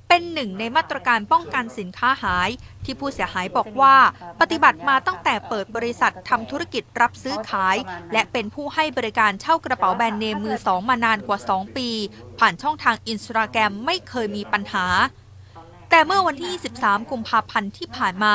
[0.08, 2.50] เป็นหนึ่งในมาตรการป้องกันสินค้าหาย
[2.84, 3.96] ที่ผู้เสียหายบอกว่า
[4.40, 7.76] ปฏิบัติมาตั้งแต่เปิดบริษัททำธุรกิจรับซื้อขาย
[8.12, 11.88] และเป็นผู้ให้บริการเช่ากระเป๋าแบรนด์เนมมือสองมานานกว่า 2 ปี
[12.38, 14.86] ผ่านช่องทางอินสตาแกรมไม่เคยมีปัญหา
[15.94, 16.50] แต่เมื่อวันที่
[16.82, 18.34] 23 กุมภาพันธ์ที่ผ่านมา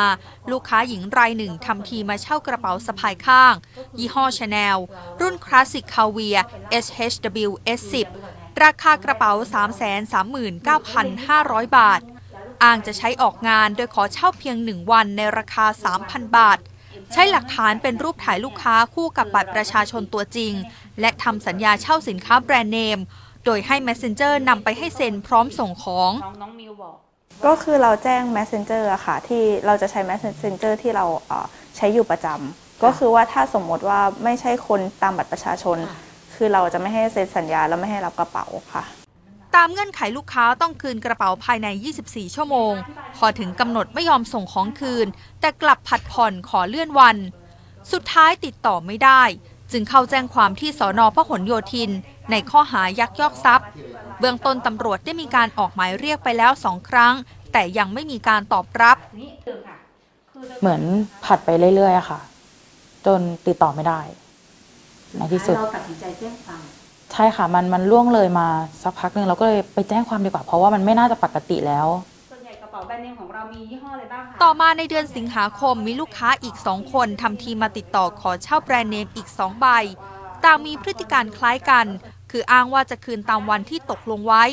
[0.52, 3.54] ลูกค้าหญิงรายหนึ่งทำทีมาเช่ากระเป๋าสะพายข้าง
[3.98, 4.78] ยี่ห้อชาแนล
[5.22, 6.38] รุ่น Classic Caviar
[6.84, 8.08] SHW S10
[8.64, 9.32] ราคากระเป๋า
[10.74, 12.02] 339,500 บาท
[12.64, 15.66] อ้างจะใช้ออกงานโดยขอเช่าเพียงหนึ่งวันในราคา
[16.02, 16.60] 3,000 บาท
[17.14, 20.54] ใช้หลักฐานเป็นรูปถ่ายลูกค้าคู่กับบัตรประชาชนตัวจริง
[21.00, 23.00] และทำสัญญาเช่าสินค้าแบรนด์เนม
[23.46, 26.12] โดยให้ Messenger นำไปให้เซ็นพร้อมส่งของ
[27.44, 31.46] น้องน้องมิวบอกก็คือเราแจ้ง Messenger อะค่ะ ที่เราจะใช้ Messenger ที่เราเอ่อ
[31.78, 35.78] ใช้อยู่ประจำก็คือว่าถ้าสมมติว่าไม่ใช่คนตามบัตรประชาชน
[36.36, 38.84] คือเราจะไม่ให้เซ็นสัญญาแล้วไม่ให้รับกระเป๋าค่ะ
[39.56, 41.68] ตามเงื่อนไขลูกค้าต้องคืนกระเป๋าภายใน
[42.04, 42.74] 24 ชั่วโมง
[43.18, 45.08] พอถึงกำหนดไม่ยอมส่งของคืน
[45.42, 47.18] แต่กลับผัดผ่อนขอเลื่อนวัน
[47.92, 49.24] สุดท้ายติดต่อไม่ได้
[49.72, 51.92] จึงเข้าแจ้งความที่สอนอพหลโยธิน
[52.32, 53.68] ในข้อหายักยอกทรัพย์
[54.20, 57.14] เบื้องต้นตำรวจได้มีการออกหมายเรียกไปแล้วสองครั้ง
[57.54, 58.98] แต่ยังไม่มีการตอบรับ
[60.62, 60.82] เหมือน
[61.26, 62.20] ผัดไปเรื่อยๆอะค่ะ
[63.06, 64.00] จนติดต่อไม่ได้
[65.18, 66.62] ในที่สุด เราตัดสินใจแจ้งความ
[67.12, 68.48] ใช่ค่ะ มันมันล่วงเลยมา
[68.84, 71.88] สักพักหนึ่งเราก็เลยไปแจ้งความดีกว่า เพราะว่ามันไม่น่าจะปกติแล้ว
[72.32, 79.68] ส่วนใหญ่กระเป๋าแบรนด์เนมของเรามียี่ห้ออะไรบ้างคะต่อมาในเดือนสิงหาคมมีลูกค้าอีกสองคนทำทีมาติดต่อขอเช่าแบรนด์เนมอีกสองใบ
[80.46, 81.86] ต่างมีพฤติการคล้ายกัน
[82.32, 84.44] คืออ้างว่าจะคืนตามวันที่ตกลงไว้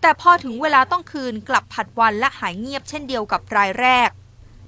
[0.00, 4.10] แต่พอถึงเวลาต้องคืนกลับผัดวันและหายเงียบเช่นเดียวกับรายแรก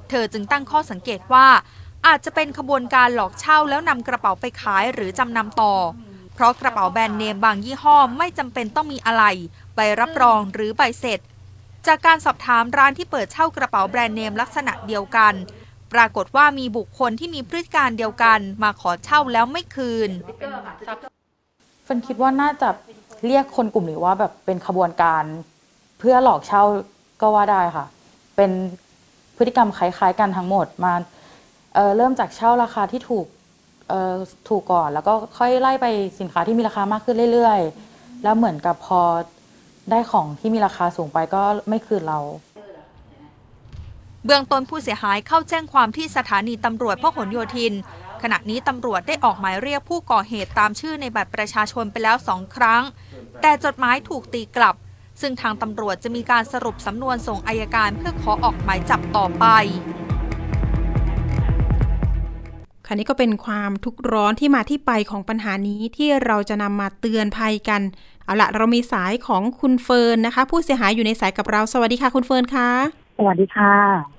[0.08, 1.48] เธอจึงตั้งข้อสังเกตว่า
[2.06, 5.74] อาจจะเป็นขบวนการหลอกเช่าแล้วนำกระเป๋าไปขายหรือจำนำต่อ
[6.34, 9.24] เพราะกระเป๋าแบรนด์เนมบางยี่ห้อไม่จำเป็นต้องมีอะไร
[9.74, 11.20] ใบรับรองหรือใบเสร็จ
[11.86, 15.34] จากการสอบถามร้านที่เปิดเช่ากระเป๋าแบรนด์เนมลักษณะเดียวกัน
[15.92, 20.10] ปรากฏว่ามีบุคคลที่มีพฤติการเดียวกันมาขอเช่าแล้วไม่คืน
[21.88, 22.68] เฟิร์นคิดว่าน่าจะ
[23.26, 25.24] เรียกคนกลุ่มนี้ว่าแบบเป็นขบวนการ
[25.98, 26.62] เพื่อหลอกเช่า
[27.20, 27.86] ก็ว่าได้ค่ะ
[28.36, 28.50] เป็น
[29.36, 30.92] พฤติกรรมคล้ายๆกันทั้งหมดมา
[31.74, 33.26] เอ่อเริ่มจากเช่าราคาที่ถูก
[33.88, 34.14] เอ่อ
[34.48, 35.86] ถูกก่อน แล้วก็ค่อยไล่ไป
[36.20, 39.00] สินค้าที่มีราคามากขึ้นเรื่อยๆ แล้วเหมือนกับพอ
[39.90, 42.18] ได้ของที่มีราคาสูงไปก็ไม่คืนเรา
[44.24, 47.72] เบื้องต้นผู้เสียหายเข้าแจ้งความที่สถานีตำรวจพหลโยธิน
[48.22, 52.82] ขณะนี้ตำรวจได้ออกหมายเรียกผู้ก่อเหตุตามชื่อในบัตรประชาชนไปแล้วสองครั้ง
[53.40, 54.74] แต่จดหมายถูกตีกลับ
[55.20, 59.46] ซึ่งทางตำรวจจะมีการสรุปสำนวนส่งอายการเพื่อขอออกหมายจับต่อไป
[62.86, 67.82] ค่ะนี่ก็เป็นความทุกข์ร้อนที่มาที่ไปของปัญหานี้ที่เราจะนำมาเตือนภัยกัน
[68.24, 72.68] เอาละเรามีสายของคุณเฟิร์นนะคะ ผู้เสียหายอยู่ในสายกับเรา สวัสดีค่ะคุณเฟิร์นคะ
[73.18, 73.74] สวัสดีค่ะ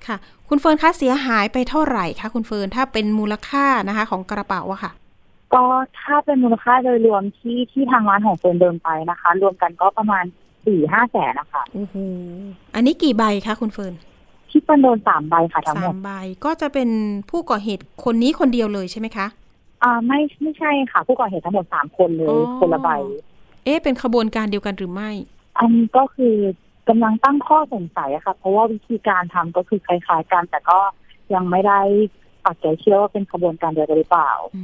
[0.06, 0.16] ค่ะ
[0.52, 4.92] คุณเฟิร์นคะเสียหายไปเท่าไหร่คะคุณเฟิร์นถ้าเป็นมูลค่านะคะ ของกระเป๋าอะค่ะ
[5.54, 5.64] ก็
[6.00, 10.24] ถ้าเป็นมูลค่าโดยรวมที่ที่ทางร้านของเฟิร์นเดินไปนะคะ รวมกันก็ประมาณ
[10.66, 11.96] สี่ห้าแสนนะคะโอ้โห
[12.74, 13.94] อันนี้กี่ใบคะคุณเฟิร์น
[14.50, 16.10] ที่เฟิร์นโดนสามใบค่ะทั้งหสามดมใบ
[16.44, 16.88] ก็จะเป็น
[17.30, 19.26] ผู้ก่อเหตุคนนี้คนเดียวเลยใช่ไหมคะ
[19.82, 22.90] อ่าไม่ไม่ใช่ค่ะ ผู้ก่อเหตุทั้งหมดสามคนเลอ๋ยอคนละใบ
[23.64, 25.10] เอ๊ะเป็นขบวนการเดียวกันหรือไม่
[25.58, 26.34] อันนี้ก็คือ
[26.88, 30.78] กำลังตั้งข้อสงสัยอะค่ะ เพราะว่าวิธีการทำก็คือคล้ายๆกันแต่ก็
[31.34, 31.80] ยังไม่ได้
[32.44, 34.62] ปักใจเชื่อว่าเป็นขบวนการเดียวกันหรือเปล่าอื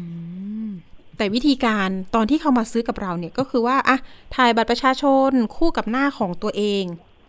[0.67, 0.69] ม
[1.17, 3.97] แต่วิธีการตอนที่เขามาซื้อกับเราเนี่ยก็คือว่าอะ
[4.37, 6.85] ถ่ายบัตรประชาชนคู่กับหน้าของตัวเอง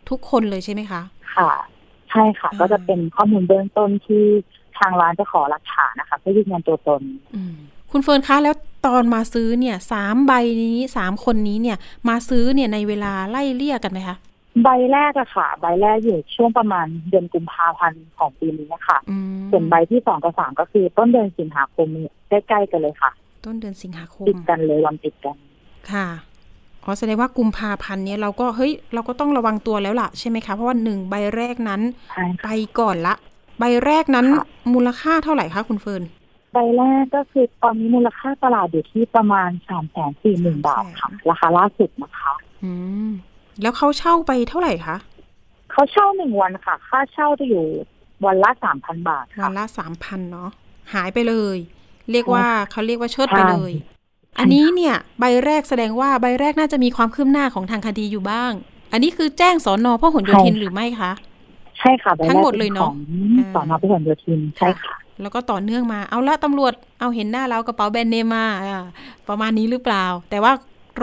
[0.10, 1.02] ทุกคนเลยใช่ไหมคะ
[1.36, 1.52] ค่ะ
[2.10, 4.26] ใช่ค่ะอ่าก็จะเป็นข้อมูลเบื้องต้นที่
[4.80, 7.02] ทางร้านจะขอหลักฐานนะคะเพื่อยืนยันตัวตน
[7.36, 7.56] อืม
[7.92, 8.56] คุณเฟิร์นคะแล้ว
[8.88, 11.78] ตอนมาซื้อเนี่ยสามใบนี้สามคนนี้เนี่ย
[12.10, 14.16] มาซื้อเนี่ยในเวลาไล่เลี่ยกันไหมคะ
[14.64, 21.88] ใบแรกอะค่ะ ใบแรกอยู่ช่วงประมาณเดือนกุมภาพันธ์ของปีนี้นะคะอืมส่วนใบที่สองกับสามก็คือ ต้นเดือนสิงหาคม
[22.30, 23.12] ใกล้ๆกันเลยค่ะ
[23.46, 25.36] ต้นเดือนสิงหาคมติดกันเลยวันติดกัน
[25.92, 26.08] ค่ะ
[26.84, 33.14] อ๋อแสดงว่ากุมภาพันธ์เนี่ยเราก็เฮ้ยเราก็ต้องระวังตัวแล้วล่ะใช่ไหมคะ เพราะว่าหนึ่งใบแรกนั้นใช่ไปค่ะก่อนละ
[33.60, 36.04] ใบแรกนั้นค่ะมูลค่าเท่าไหร่คะคุณเฟิร์น
[36.54, 42.72] ใบแรกก็คือตอนนี้มูลค่าตลาดอยู่ที่ประมาณสามแสนสี่หมื่นบาทค่ะราคาล่าสุดนะคะ อื
[43.08, 43.10] ม
[43.62, 44.98] แล้วเขาเช่าไปเท่าไหร่คะ
[45.72, 47.66] เขาเช่าหนึ่งวันค่ะ ค่าเช่าจะอยู่
[48.26, 50.50] วันละสามพันบาทวัค่ะนละสามพันเนาะ
[50.94, 51.58] หายไปเลย
[52.12, 53.74] เรียกว่าเขาเรียกว่าเชิดไปใช่เลย
[54.40, 58.52] อันนี้เนี่ย ใบแรกแสดงว่าใบแรกน่าจะมีความคืบหน้าของทางคดีอยู่บ้าง
[58.94, 61.12] อันนี้คือแจ้งสอนอพหลโยธินหรือไม่คะ
[61.80, 62.98] ใช่ค่ะใบแรกทั้งหมดเลยเนอะของ
[63.38, 68.84] อ่าสอนอพหลโยธินใช่ค่ะแล้วก็ต่อเนื่องมาเอาละตำรวจเอาเห็นหน้าเรากระเป๋าแบรนด์เนมมาอ่า
[69.30, 70.52] ประมาณนี้หรือเปล่า แต่ว่า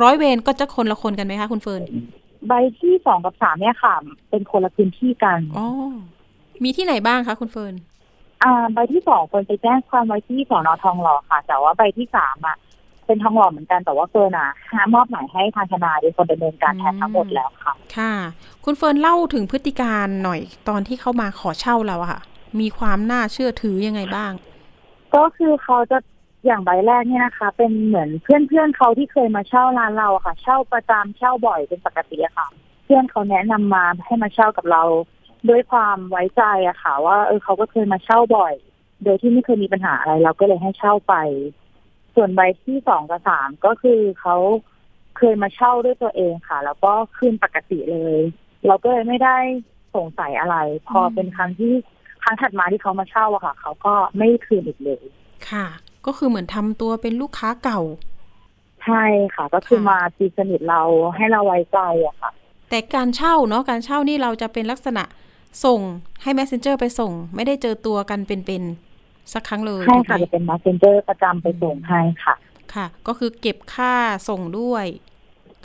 [0.03, 1.83] ร้อยเวรก็จะคนละคนกันไหมคะคุณเฟิร์น
[2.49, 3.95] ใบที่สองกับสามเนี่ยค่ะ
[4.31, 5.69] เป็นคนละพื้นที่กันอ๋อ
[6.63, 7.75] มีที่ไหนบ้างคะคุณเฟิร์น
[8.43, 12.57] อ่า ใบที่สองคนไปแจ้งความไว้ที่สอนอทองหล่อค่ะ แต่ว่าใบที่สามอะ
[13.07, 18.13] เป็นทองหล่อเหมือนกันแต่ว่าเฟิร์นอะหามอบหมายให้ทางทนายเป็นคนดำเนินการแทนทั้งหมดแล้วค่ะ ค่ะ
[18.65, 22.21] คุณเฟิร์นเล่าถึงพฤติการหน่อยตอนที่เขามาขอเช่าเราอะค่ะ
[22.61, 24.33] มีความน่าเชื่อถือยังไงบ้าง
[25.15, 25.99] ก็คือเขาจะ
[26.45, 32.49] อย่างใบแรกเนี่ยนะคะ เป็นเหมือนเพื่อนเพื่อนๆเขาที่เคยมาเช่าร้านเราค่ะ เช่าประจำเช่าบ่อยเป็นปกติอะค่ะ
[32.85, 34.83] เพื่อนเขาแนะนำมาให้มาเช่ากับเรา
[35.49, 38.55] ด้วยความไว้ใจอะค่ะ ว่าเออเขาก็เคยมาเช่าบ่อย
[39.05, 41.15] โดยที่ไม่เคยมีปัญหาอะไรเราก็เลยให้เช่าไป
[42.15, 44.37] ส่วนใบที่สองกับสามก็คือเขา
[45.19, 48.21] เคยมาเช่าด้วยตัวเองค่ะ แล้วก็คืนปกติเลย
[48.67, 49.37] เราก็เลยไม่ได้
[49.95, 50.57] สงสัยอะไร
[50.89, 51.75] พอเป็นครั้งที่
[52.23, 55.05] ครั้งถัดมาที่เขามาเช่าอะค่ะ เขาก็ไม่คืนอีกเลย
[55.51, 55.67] ค่ะ
[56.07, 57.81] ก็คือเหมือนทำตัวเป็นลูกค้าเก่า
[58.85, 60.83] ใช่ค่ะ ก็คือค่ะมาตีสนิทเรา
[61.17, 62.31] ให้เราไว้ใจอะค่ะ
[62.71, 65.05] แต่การเช่าเนาะการเช่านี่เราจะเป็นลักษณะ
[65.65, 65.81] ส่ง
[66.23, 72.35] ให้ messenger ไปส่ง ไม่ได้เจอตัวกันเป็นๆสักครั้งเลยใช่ถูกไหค่ะมจะเป็น messenger ประจำไปส่งให้ค่ะ
[72.75, 73.95] ค่ะ ก็คือเก็บค่า
[74.29, 74.87] ส่งด้วย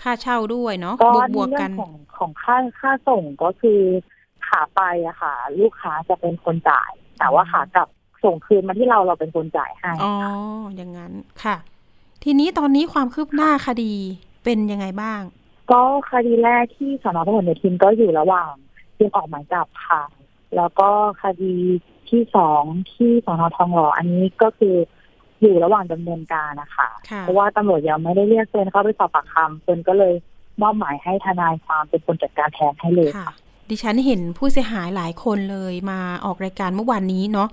[0.02, 3.80] ค่าเช่าด้วยเนาะก็บวกในบวกเรื่กัอนงของของค่าค่าส่งก็คือ
[4.48, 7.88] ขาไปอะค่ะ ลูกค้าจะเป็นคนจ่าย แต่ว่าขากลับ
[8.24, 10.14] ส่งคืนมาที่เราเราเป็นคนจ่ายให้อ๋อ
[10.76, 11.56] อย่างนั้นค่ะ
[12.24, 13.94] ทีนี้ตอนนี้ความคืบหน้าคดี
[14.44, 15.22] เป็นยังไงบ้าง
[15.72, 18.52] ก็คดีแรกที่สนพหลโยธินก็อยู่ระหว่าง
[18.96, 20.04] เตรียมออกหมายจับค่ะ
[20.56, 20.90] แล้วก็
[21.24, 21.56] คดี
[22.10, 24.76] ที่สองที่สนทองหล่ออันนี้ก็คือ
[25.42, 30.14] อยู่ระหว่างดำเนินการนะคะค่ะเพราะว่าตำรวจยังไม่ได้เรียกเซนเข้าไปสอบปากคำเซนก็เลย
[30.62, 33.34] มอบหมายให้ทนายความเป็นคนจัดการแทนให้เลยค่ะค่ะ
[33.70, 37.50] ดิฉันเห็นผู้เสียหายหลายคนเลยมาออกรายการเมื่อวานนี้เนาะ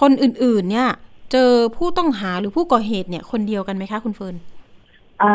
[0.00, 0.88] คนอื่นๆ เนี่ย
[1.32, 4.34] เจอผู้ต้องหาหรือผู้ก่อเหตุเนี่ย คนเดียวกันไหมคะคุณเฟิร์น
[5.22, 5.32] อ่า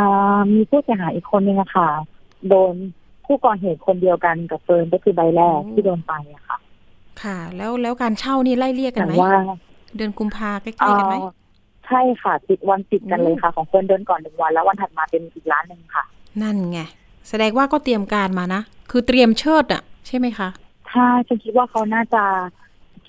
[0.54, 1.90] มีผู้เสียหายอีกคนนึงอะค่ะ
[2.50, 2.74] โดน
[3.26, 6.58] ผู้ก่อเหตุคนเดียวกันกับเฟิร์นก็คือใบแรกโอ้ที่โดนไปอะค่ะ
[7.22, 9.34] ค่ะ แล้วแล้วการเช่านี่ไล่เรียกกันแต่ไหมว่า
[9.96, 11.34] เดือนกุมภาใกล้ๆกันไหมอ่า
[11.88, 16.04] ใช่ค่ะติดวันติดกันเลยค่ะ ของเฟิร์นเดินก่อนหนึ่งวัน แล้ววันถัดมาเป็นอีกร้านหนึ่งค่ะ
[16.42, 16.80] นั่นไง
[17.30, 20.50] แสดงว่าก็เตรียมการมานะ คือเตรียมเชิดอะใช่ไหมคะ
[20.92, 22.24] ถ้าฉันคิดว่าเขาน่าจะ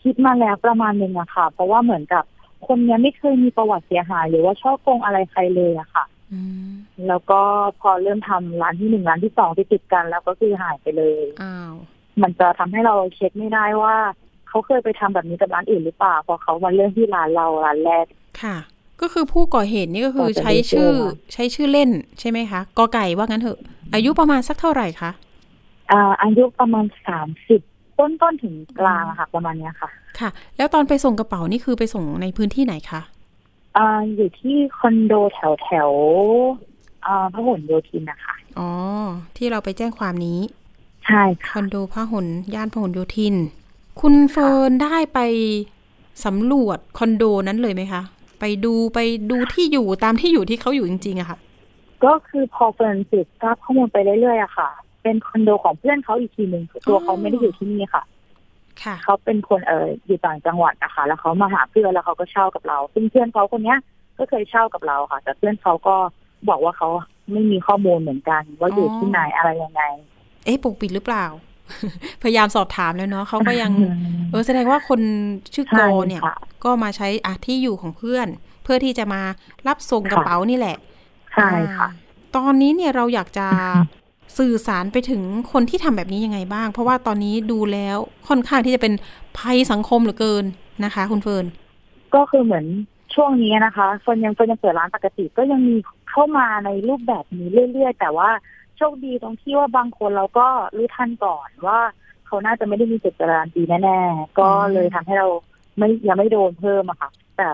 [0.02, 2.24] คิดมาแล้วประมาณหนึ่งอะค่ะ เพราะว่าเหมือนกับ
[2.66, 6.70] คนเนี้ยไม่เคยมีประวัติเสียหายหรือว่าช่อโกงอะไรใครเลยอะค่ะอืม
[7.08, 7.40] แล้วก็
[7.80, 11.74] พอเริ่มทำร้านที่หนึ่งร้านที่สองที่ติดกัน แล้วก็คือหายไปเลยอ้าว
[12.22, 13.96] มันจะทำให้เราเช็คไม่ได้ว่า
[14.48, 18.06] เขาเคยไปทำแบบนี้กับร้านอื่นหรือเปล่าเพราะเขามาเรื่องที่ร้านเราร้านแรก
[18.42, 18.56] ค่ะ
[19.00, 23.58] ก็คือผู้ก่อเหตุนี่ก็คือก็จะใช้ได้ชื่อเจอมาใช้ชื่อเล่นใช่ไหมคะกอไก่ว่างั้นเถอะ
[23.94, 25.10] อายุประมาณสักเท่าไหร่คะ
[25.90, 27.60] อ่าอายุประมาณสามสิบ
[27.98, 33.00] ต้นต้นๆถึงกลางอะค่ะ ประมาณเนี้ยค่ะ ค่ะ แล้วตอนไปส่งกระเป๋านี่คือไปส่งในพื้นที่ไหนคะ
[33.76, 38.70] อ่าอยู่ที่คอนโดแถวแถวๆอ่าพหลโยธินนะคะอ๋อ
[39.36, 40.40] ที่เราไปแจ้งความนี้
[41.06, 43.34] ใช่ค่ะ คอนโดพหลย่านพหลโยธิน
[44.00, 45.18] คุณเฟิร์นได้ไป
[46.24, 48.02] สำรวจคอนโดนั้นเลยไหมคะ
[48.40, 48.98] ไปดูไป
[49.30, 51.38] ดูที่อยู่ตามที่อยู่ที่เขาอยู่จริงๆอะค่ะ
[52.04, 54.68] ก็คือพอเฟิร์นสืบทราบข้อมูลไปเรื่อยๆอะค่ะ
[55.02, 58.02] เป็นคอนโดของเพื่อนเขาอีกทีหนึ่งตัวเขาไม่ได้อยู่ที่นี่ค่ะ
[58.82, 63.78] ค่ะเขาเป็นคนเอออยู่ต่างจังหวัดนะคะแล้วเขามาหาเพื่อนแล้วเขาก็เช่ากับเรา ซึ่งเพื่อนเขาคนเนี้ย
[64.18, 65.94] ก็เคยเช่ากับเราค่ะ แต่เพื่อนเขาก็
[66.48, 66.88] บอกว่าเขา
[67.32, 69.82] ไม่มีข้อมูลเหมือนกัน ว่าอยู่ที่ไหนอะไรยังไง
[70.44, 71.26] เอ๊ะปกปิดหรือเปล่า
[72.22, 73.72] พยายามสอบถามแล้วเนาะเขาก็ยัง
[74.30, 75.00] เออแสดงว่าคน
[75.54, 78.28] ชื่อโกใช่เนี่ยค่ะก็มาใช้อะที่อยู่ของเพื่อน
[78.64, 79.22] เพื่อที่จะมา
[79.66, 80.76] รับส่งกระเป๋านี่แหละ
[81.32, 82.02] ใช่ค่ะอ่า
[82.36, 83.46] ตอนนี้เนี่ยเราอยากจะ
[84.38, 88.92] สื่อสารไปถึงคนที่ทำแบบนี้ยังไงบ้าง เพราะว่าตอนนี้ดูแล้วค่อนข้างที่จะเป็น
[89.38, 90.44] ภัยสังคมเหลือเกิน
[90.84, 91.44] นะคะ คุณเฟิร์น
[92.14, 92.66] ก็คือเหมือน
[93.14, 95.76] ช่วงนี้นะคะเฟิร์นยังเฟิร์นยังเปิดร้านปกติก็ยังมี
[96.10, 98.30] เข้ามาในรูปแบบนี้เรื่อย ๆ แต่ว่า
[98.76, 101.80] โชคดีตรงที่ว่าบางคนเราก็รู้ทันก่อนว่า
[102.26, 105.28] เขาน่าจะไม่ได้มีเจตนาดีแน่ๆก็เลยทำให้เรา
[105.78, 107.48] ไม่ยังไม่โดนเพิ่มอะค่ะ แต่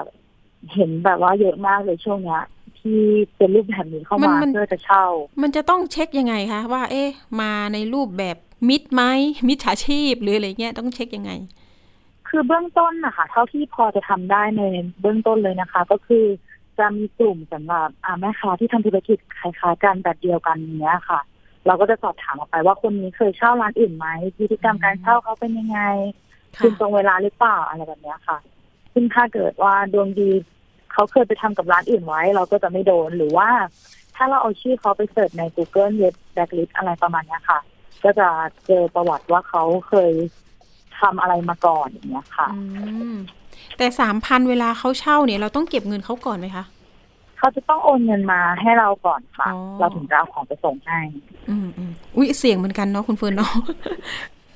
[0.74, 2.42] เห็นแบบว่าเยอะมากเลยช่วงเนี้ย
[2.78, 3.00] ที่
[3.36, 5.04] เป็นรูปแบบนี้เข้ามามันเพื่อจะเช่า
[5.42, 7.08] มันจะต้องเช็คยังไงคะว่า เอ๊ะ
[7.40, 8.36] มาในรูปแบบ
[8.68, 9.02] มิดไหม
[9.48, 11.32] มิจฉาชีพหรืออะไรเงี้ยต้องเช็คยังไง
[12.28, 14.62] คือเบื้องต้นนะคะเท่าที่พอจะทำได้ใน
[15.00, 16.24] เบื้องต้นเลยนะคะ ก็คือ
[16.78, 21.20] จะมีกลุ่มสำหรับอ่าแม่ค้าที่ทำธุรกิจคล้ายๆกันแบบเดียวกันอย่างเนี้ยค่ะ
[21.66, 25.80] เราก็จะสอบถามออกไปว่าคนนี้เคยเช่าร้านอื่นไหมพฤติกรรมการเช่าเขาเป็นยังไง
[26.58, 28.38] คืนตรงเวลาหรือเปล่าอะไรแบบเนี้ยค่ะ
[28.92, 30.30] ซึ่งถ้าเกิดว่าดวงดี
[30.98, 33.48] เขาเคยไปทำกับร้านอื่นไว้ เราก็จะไม่โดนหรือว่า
[34.16, 37.60] ถ้าเราเอาชื่อเขาไป search ใน Google เว็บแบ็กลิสอะไรประมาณเนี้ยค่ะ
[38.04, 38.28] ก็จะ
[38.66, 40.12] เจอประวัติว่าเขาเคย
[41.00, 43.16] ทำอะไรมาก่อนอย่างเงี้ยค่ะอืม
[43.78, 46.64] แต่สามพันเวลาเขาเช่าเนี่ย เราต้องเก็บเงินเขาก่อนไหมคะ
[47.38, 51.00] เขาจะต้องโอนเงินมาให้เราก่อนค่ะอ๋อเราถึงจะเอาของไปส่งให้
[51.48, 53.52] อืมอืมอุ้ยเสี่ยงเหมือนกันเนาะคุณเฟิร์นเนาะ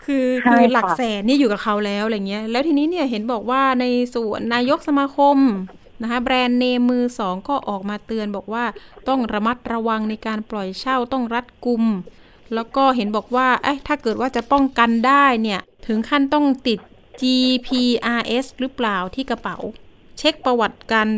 [0.04, 5.36] คือใช่คือหลักค่ะแสนนี่อยู่กับเขาแล้วอะไรเงี้ย แล้วทีนี้เนี่ยเห็นบอกว่าในส่วนนายกสมาคม
[6.02, 8.64] นะคะแบรนด์เนมมือสองก็ออกมาเตือนบอกว่า
[9.08, 11.84] ต้องระมัดระวังในการปล่อยเช่าต้องรัดกุม
[12.54, 16.80] แล้วก็เห็นบอกว่าเอ้ถ้าเกิดว่าจะป้องกันได้เนี่ย ถึงขั้นต้องติด
[17.20, 19.56] GPRS หรือเปล่าที่กระเป๋า
[20.18, 21.08] เช็คประวัติการ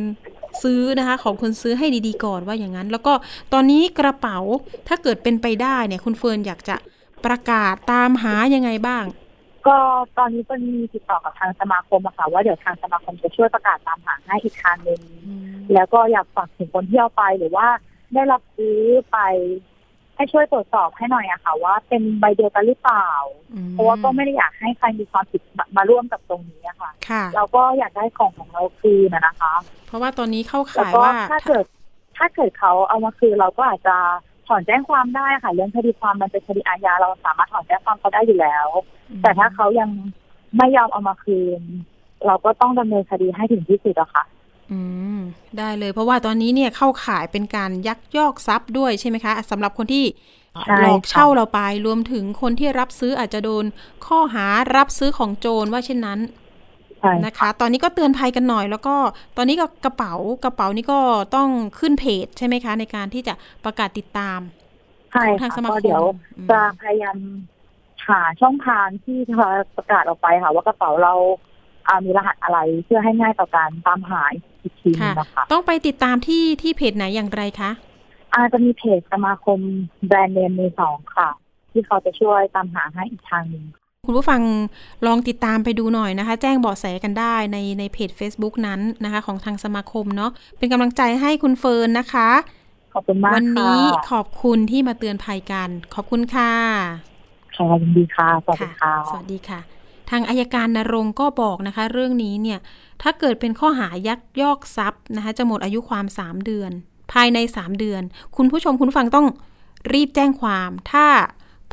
[0.63, 3.15] ซื้อนะคะของคนซื้อให้ดีๆก่อนว่าอย่างนั้น แล้วก็
[3.53, 4.39] ตอนนี้กระเป๋า
[4.89, 6.77] ถ้าเกิดเป็นไปได้เนี่ยคุณเฟิร์นอยากจะ
[7.25, 9.05] ประกาศตามหายังไงบ้าง
[9.67, 9.77] ก็
[10.19, 15.01] ตอนนี้เป็นมีติดต่อกับทางสมาคมอะค่ะว่าเดี๋ยวทางสมาคมจะช่วยประกาศตามหาให้อีกทางหนึ่ง
[15.75, 17.67] แล้วก็อยากฝากถึงคนที่เอาไปหรือว่า
[18.15, 18.79] ได้รับซื้อ
[19.13, 19.19] ไป
[20.17, 23.09] ให้ช่วยตรวจสอบให้หน่อยอะค่ะ ว่าเป็นใบเดียวกันหรือเปล่า
[23.55, 25.43] อืมเพราะว่าก็ไม่ได้อยากให้ใครมีความผิด
[25.77, 29.55] มาร่วมกับตรงนี้อะค่ะค่ะเราก็อยากได้ของของเราคืนนะนะคะ
[29.87, 31.65] เพราะว่าตอนนี้เข้าแล้วขายก็ว่าถ้าเกิด
[32.17, 33.97] ถ้าเกิดเขาเอามาคืนเราก็อาจจะ
[34.49, 38.67] ถอนแจ้งความได้ค่ะ เรื่องคดีความมันเป็นคดีอาญาเราสามารถถอนแจ้งความเขาได้อยู่แล้ว
[39.23, 39.91] แต่ถ้าเขายัง
[40.57, 41.61] ไม่ยอมเอามาคืน
[42.27, 44.25] เราก็ต้องดำเนินคดีให้ถึงที่สุดอะค่ะ
[44.73, 44.81] อื
[45.17, 45.19] ม
[45.59, 50.05] ได้เลย เพราะว่าตอนนี้เนี่ยเข้าขายเป็นการยักยอกทรัพย์ด้วยใช่ไหมคะสำหรับคนที่
[50.67, 53.65] ใช่หลอกค่ะเช่าเราไปรวมถึงคนที่รับซื้ออาจจะโดน
[54.07, 56.44] ข้อหารับซื้อของโจรว่าเช่นนั้นใช่
[57.27, 58.95] นะคะ ตอนนี้ก็เตือนภัยกันหน่อยแล้วก็
[59.37, 60.13] ตอนนี้ก็กระเป๋า
[60.45, 60.99] กระเป๋านี่ก็
[61.37, 64.41] ต้องขึ้นเพจใช่ไหมคะ ในการที่จะประกาศติดตาม
[65.13, 66.03] ใช่ของทางค่ะสมาคมก็เดี๋ยว
[66.39, 67.19] อืมจะพยายาม
[68.09, 69.35] หาช่องทางที่จะ
[69.77, 71.15] ประกาศออกไปค่ะ ว่ากระเป๋าเรา
[71.89, 74.23] อ่ามีรหัสอะไรเพื่อให้ง่ายต่อการตามหา
[74.63, 77.71] อีกทีนึค่ะงนะคะต้องไปติดตามที่ที่เพจไหนอย่างไรคะ
[78.35, 79.59] อาจจะมีเพจสมาคม
[80.07, 81.31] แบรนด์เนมมือสองค่ะ
[81.73, 83.65] ที่เขาจะช่วยตามหาให้อีกทางหนึ่ง
[84.07, 84.41] คุณผู้ฟัง
[85.07, 92.31] ลองติดตามไปดูหน่อยนะคะ แจ้งเบาะแสกันได้ในในเพจ Facebook นั้นนะคะ ของทางสมาคมเนาะเป็นกำลังใจให้คุณเฟิร์นนะคะ
[92.95, 96.53] ขอบคุณมากวัค่ะนี้ขอบคุณที่มาเตือนภัยกัน ขอบคุณค่ะ
[97.57, 99.61] ค่ะยินดีค่ะสวัสดีค่ะสวัสดีค่ะ
[100.11, 102.59] ทางอายการนรงค์ก็บอกนะคะ เรื่องนี้เนี่ย
[103.03, 106.71] ถ้าเกิดเป็นข้อหายักยอกทรัพย์นะคะ จะหมดอายุความ3เดือน
[107.13, 108.03] ภายใน3เดือน
[108.37, 109.27] คุณผู้ชมคุณผู้ฟังต้อง
[109.93, 111.07] รีบแจ้งความถ้า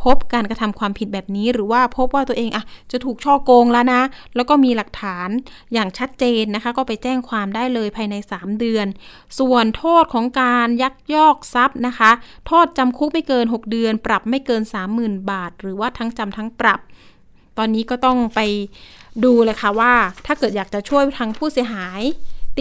[0.04, 4.02] พบการกระทำความผิดแบบนี้ หรือว่าพบว่าตัวเองอะจะถูกช่อโกงแล้วนะ
[4.36, 5.30] แล้วก็มีหลักฐาน
[5.74, 8.88] อย่างชัดเจนนะคะ ก็ไปแจ้งความได้เลยภายใน 3 เดือน
[9.40, 12.12] ส่วนโทษของการยักยอกทรัพย์นะคะ
[12.48, 14.62] โทษจำคุกไม่เกิน 6 เดือน ปรับไม่เกิน
[14.96, 16.80] 30,000 บาท หรือว่าทั้งจำทั้งปรับ
[17.58, 18.40] ตอนนี้ก็ต้องไป
[19.24, 19.94] ดูเลยค่ะว่า
[20.26, 22.02] ถ้าเกิดอยากจะช่วยทางผู้เสียหาย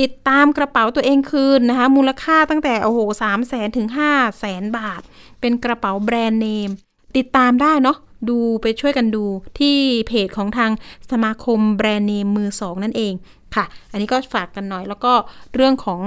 [0.01, 5.03] ติดตามกระเป๋าตัวเองคืนนะคะ มูลค่าตั้งแต่โอ้โหสามแสนถึงห้าแสนบาท
[5.41, 6.71] เป็นกระเป๋าแบรนด์เนม
[7.17, 7.97] ติดตามได้เนาะ
[8.29, 9.25] ดูไปช่วยกันดู
[9.59, 10.71] ที่เพจของทาง
[11.11, 13.15] สมาคมแบรนด์เนมมือสองนั่นเอง
[13.55, 15.13] ค่ะ อันนี้ก็ฝากกันหน่อย แล้วก็
[15.55, 16.01] เรื่องของ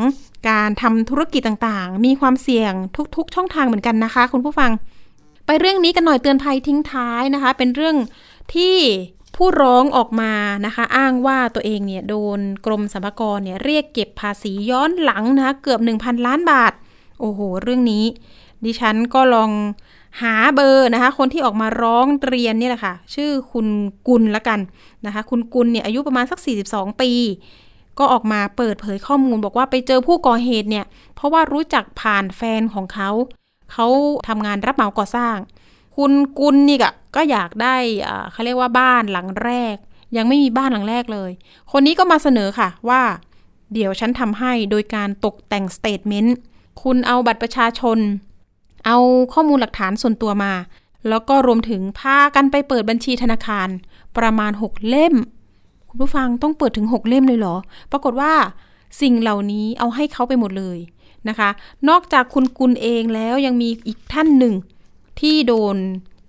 [0.50, 2.74] การทำธุรกิจต่างๆ มีความเสี่ยง
[3.16, 4.72] ทุกๆ ช่องทางเหมือนกันนะคะ คุณผู้ฟัง
[5.46, 7.98] ไปเรื่องนี้กันหน่อยเตือนภัยทิ้งท้ายนะคะ เป็นเรื่อง
[8.54, 8.76] ที่
[9.36, 10.34] ผู้ร้องออกมา
[10.66, 16.74] นะคะ อ้างว่าตัวเองเนี่ยโดนกรมสรรพากรเนี่ยเรียกเก็บภาษีย้อนหลังนะคะเกือบ 1,000 ล้านบาท
[17.20, 18.06] โอ้โห เรื่องนี้
[18.66, 19.52] ดิฉันก็ลอง
[20.22, 23.68] หาเบอร์นะคะ คนที่ออกมาร้องเรียนนี่แหละค่ะ ชื่อคุณ
[24.08, 24.60] กุลละกัน
[25.06, 27.12] นะคะ คุณกุลเนี่ยอายุประมาณสัก 42 ปี
[28.00, 33.10] ก็ออกมาเปิดเผยข้อมูล บอกว่าไปเจอผู้ก่อเหตุเนี่ย เพราะว่ารู้จักผ่านแฟนของเขา
[33.72, 33.88] เขา
[34.28, 35.36] ทำงานรับเหมาก่อสร้าง
[35.98, 37.76] คุณกุลนี่ก็ก็อยากได้
[38.32, 39.76] เขาเรียกว่าบ้านหลังแรก
[40.18, 41.32] ยังไม่มีบ้านหลังแรกเลย
[41.72, 43.02] คนนี้ก็มาเสนอค่ะว่า
[43.74, 46.36] เดี๋ยวฉันทำให้โดยการตกแต่งสเตทเมนต์
[46.84, 47.98] คุณเอาบัตรประชาชน
[48.86, 48.98] เอา
[49.34, 50.54] ข้อมูลหลักฐานส่วนตัวมา
[51.10, 53.68] แล้วก็รวมถึงพากันไปเปิดบัญชีธนาคาร
[54.18, 55.16] ประมาณ 6 เล่ม
[55.90, 57.56] คุณผู้ฟังต้องเปิดถึง 6 เล่มเลยเหรอ
[57.92, 58.34] ปรากฏว่า
[59.02, 60.78] สิ่งเหล่านี้เอาให้เขาไปหมดเลย
[61.30, 61.50] นะคะ
[61.90, 64.54] นอกจากคุณกุลเองแล้วยังมีอีกท่านหนึ่ง
[65.20, 65.76] ที่โดน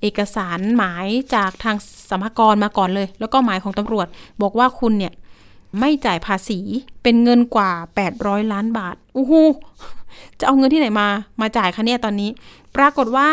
[0.00, 1.76] เอกสารหมายจากทาง
[2.10, 4.06] สมภากรมาก่อนเลย แล้วก็หมายของตำรวจ
[4.42, 5.12] บอกว่าคุณเนี่ย
[5.80, 6.60] ไม่จ่ายภาษี
[7.02, 7.70] เป็นเงินกว่า
[8.12, 9.42] 800 ล้านบาทอู้หู
[10.38, 11.08] จะเอาเงินที่ไหนมา
[11.40, 12.30] มาจ่ายคะเนี่ยตอนนี้
[12.76, 13.30] ปรากฏว่า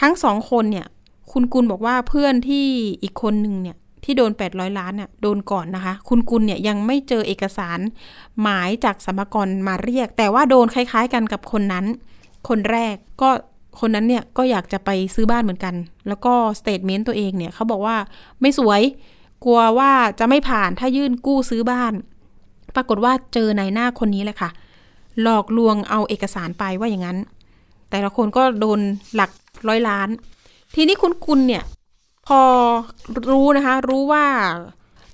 [0.00, 0.86] ทั้งสองคนเนี่ย
[1.32, 2.66] คุณกุลบอกว่าเพื่อนที่
[3.02, 7.78] อีกคนหนึ่งเนี่ยที่โดน 800 ล้านเนี่ยโดนก่อนนะคะ คุณกุลเนี่ยยังไม่เจอเอกสาร
[8.42, 11.86] หมายจากสมภากรมาเรียก แต่ว่าโดนคล้าย ๆ กันกับคนนั้น
[12.48, 13.30] คนแรกก็
[13.80, 15.74] คนนั้นเนี่ยก็อยากจะไปซื้อบ้านเหมือนกัน
[16.08, 17.96] แล้วก็ statement ตัวเองเนี่ยเขาบอกว่า
[18.40, 18.82] ไม่สวย
[19.44, 21.92] กลัวว่าจะไม่ผ่านถ้ายื่นกู้ซื้อบ้าน
[22.74, 24.50] ปรากฏว่าเจอนายหน้าคนนี้แหละค่ะ
[25.22, 27.18] หลอกลวงเอาเอกสารไปว่าอย่างนั้น
[27.90, 28.80] แต่ละคนก็โดน
[29.14, 29.30] หลัก
[29.68, 30.08] ร้อยล้าน
[30.74, 31.62] ทีนี้คุณคุณเนี่ย
[32.26, 32.40] พอ
[33.30, 34.24] รู้นะคะ รู้ว่า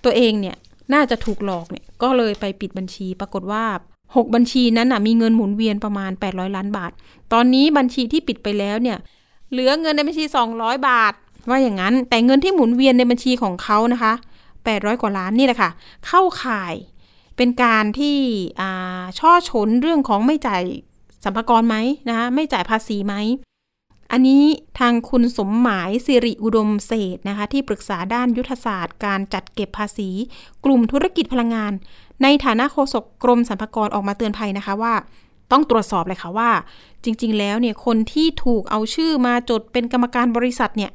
[0.04, 0.56] ตัวเองเนี่ย
[0.94, 3.64] น่าจะถูกหลอกเนี่ยก็เลยไปปิดบัญชี ปรากฏว่า
[4.00, 6.92] 6 บัญชีนั้นนะมีเงินหมุนเวียนประมาณ 800 ล้านบาท
[7.32, 8.98] ตอนนี้บัญชีที่ปิดไปแล้วเนี่ย
[9.50, 10.24] เหลือเงินในบัญชี
[10.56, 11.12] 200 บาท
[11.48, 14.12] ว่าอย่างนั้น แต่เงินที่หมุนเวียนในบัญชีของเขานะคะ
[14.56, 15.70] 800 กว่าล้านนี่แหละค่ะ
[16.06, 16.74] เข้าข่าย
[17.36, 18.16] เป็นการที่
[19.18, 20.62] ช่อฉนเรื่องของไม่จ่าย
[21.24, 21.76] สัมภาระไหม
[22.08, 23.14] นะคะไม่จ่ายภาษีไหม
[24.12, 24.44] อันนี้
[24.78, 30.10] ทางคุณสมหมายสิริอุดมเศษนะคะที่ปรึกษาด้านยุทธศาสตร์ การจัดเก็บภาษี
[30.64, 31.72] กลุ่มธุรกิจพลังงาน
[32.22, 34.94] ในฐานะโฆษกกรมสรรพากรออกมาเตือนภัยนะคะว่า
[35.52, 36.50] ต้องตรวจสอบเลยค่ะว่า
[37.04, 40.90] จริง ๆ แล้วเนี่ยคนที่ถูกเอาชื่อมาจดเป็นกรรมการบริษัทเนี่ย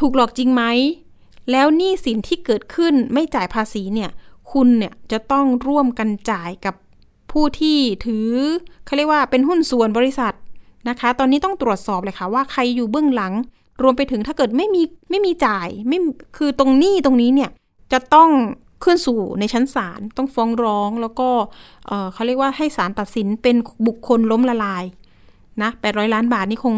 [0.00, 0.62] ถูกหลอกจริงไหม
[1.50, 4.10] แล้วหนี้สินที่เกิดขึ้นไม่จ่ายภาษีเนี่ย
[4.52, 6.74] คุณเนี่ยจะต้องร่วมกันจ่ายกับ
[7.32, 8.28] ผู้ที่ถือ
[8.84, 10.34] เขาเรียกว่าเป็นหุ้นส่วนบริษัท
[10.88, 13.32] นะคะ ตอนนี้ต้องตรวจสอบเลยค่ะว่าใครอยู่เบื้องหลัง
[13.82, 15.98] รวมไปถึงถ้าเกิดไม่มีไม่มีจ่ายไม่
[16.36, 17.50] คือตรงหนี้ตรงนี้เนี่ย
[17.92, 18.30] จะต้อง
[18.84, 21.28] ขึ้นสู่ในชั้นศาลต้องฟ้องร้องแล้วก็
[22.12, 24.84] เขาเรียกว่าให้ศาลตัดสินเป็นบุคคลล้มละลาย
[25.62, 26.76] นะ800ล้านบาทนี่คง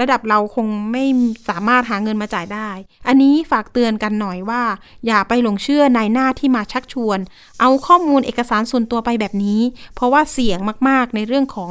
[0.00, 1.04] ระดับเราคงไม่
[1.48, 2.68] สามารถหาเงินมาจ่ายได้
[3.08, 4.62] อันนี้ฝากเตือนกันหน่อยว่า
[5.06, 7.18] อย่าไปหลงเชื่อนายหน้าที่มาชักชวน
[7.60, 9.60] เอาข้อมูลเอกสารส่วนตัวไปแบบนี้
[9.94, 10.58] เพราะว่าเสี่ยง
[10.88, 11.70] มากๆในเรื่องของ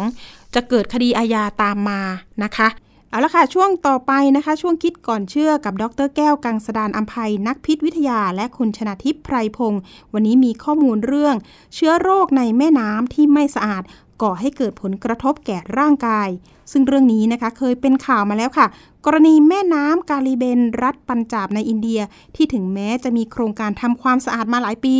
[0.55, 2.01] จะเกิดคดีอาญาตามมา
[2.45, 2.69] นะคะ
[3.09, 9.81] เอาละค่ะ ช่วงต่อไปนะคะ ช่วงคิดก่อนเชื่อกับดรแก้วกังสดานอัมภัยนักพิษวิทยา และคุณชนาทิพย์ไพรพงศ์
[10.13, 11.35] วันนี้มีข้อมูลเรื่อง
[11.75, 13.83] เชื้อโรคในแม่น้ำที่ไม่สะอาด
[14.21, 16.29] ก่อให้เกิดผลกระทบแก่ร่างกาย
[16.71, 18.67] ซึ่งเรื่องนี้นะคะเคยเป็นข่าวมาแล้วค่ะ
[19.05, 22.01] กรณีแม่น้ำกาลีเบน รัฐปัญจาบในอินเดีย
[22.35, 24.97] ที่ถึงแม้จะมีโครงการทำความสะอาดมาหลายปี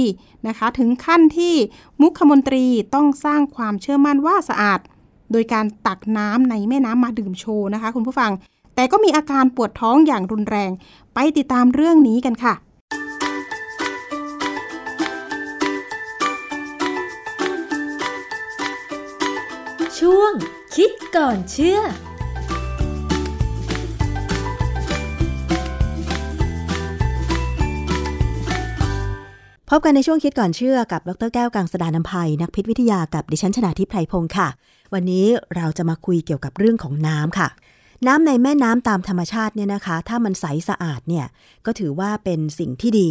[0.47, 1.55] นะคะ ถึงขั้นที่
[2.01, 2.65] มุขมนตรี
[2.95, 4.79] ต้องสร้างความเชื่อมั่นว่าสะอาด
[5.31, 8.31] โดยการตักน้ำในแม่น้ำมาดื่มโชว์นะคะ คุณผู้ฟัง
[8.75, 10.71] แต่ก็มีอาการปวดท้องอย่างรุนแรง
[11.13, 12.53] ไปติดตามเรื่องนี้กันค่ะ
[20.11, 20.33] ช่วง
[20.75, 21.79] คิดก่อนเชื่อ
[29.69, 34.47] พบกันในช่วงคิดก่อนเชื่อกับ ดรแก้วกังสดานนภัย นักพิษวิทยากับดิฉันชนาทิพไพรพงศ์ค่ะ
[34.93, 37.47] วันนี้เราจะมาคุยเกี่ยวกับเรื่องของน้ำค่ะ
[38.07, 41.25] น้ำในแม่น้ำตามธรรมชาติเนี่ยนะคะ ถ้ามันใสสะอาดเนี่ย
[41.65, 43.09] ก็ถือว่าเป็นสิ่งที่ดี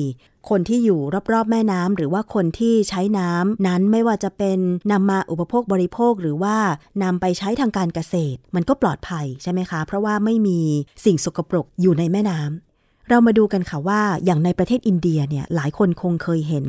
[0.51, 1.01] คนที่อยู่
[1.33, 4.59] รอบๆแม่น้ำหรือว่าคนที่ใช้น้ำนั้นไม่ว่าจะเป็น
[4.93, 6.57] นำมาอุปโภคบริโภคหรือว่า
[7.03, 10.61] นำไปใช้ทางการเกษตร มันก็ปลอดภัยใช่ไหมคะ เพราะว่าไม่มี
[11.05, 12.67] สิ่งสกปรกอยู่ในแม่น้ำ
[13.09, 16.67] เรามาดูกันค่ะว่าอย่างในประเทศอินเดียเนี่ยหลายคนคงเคยเห็น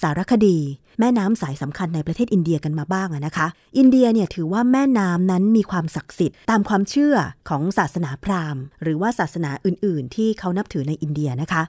[0.00, 0.58] สารคดี
[1.00, 3.46] แม่น้ำสายสำคัญในประเทศอินเดียกันมาบ้างนะคะ
[3.78, 7.16] อินเดียเนี่ยถือว่าแม่น้ำนั้นมีความศักดิ์สิทธิ์ตามความเชื่อ
[7.48, 11.62] ของศาสนาพราหมณ์ หรือว่าศาสนาอื่น ๆ ที่เขานับถือในอินเดียนะคะ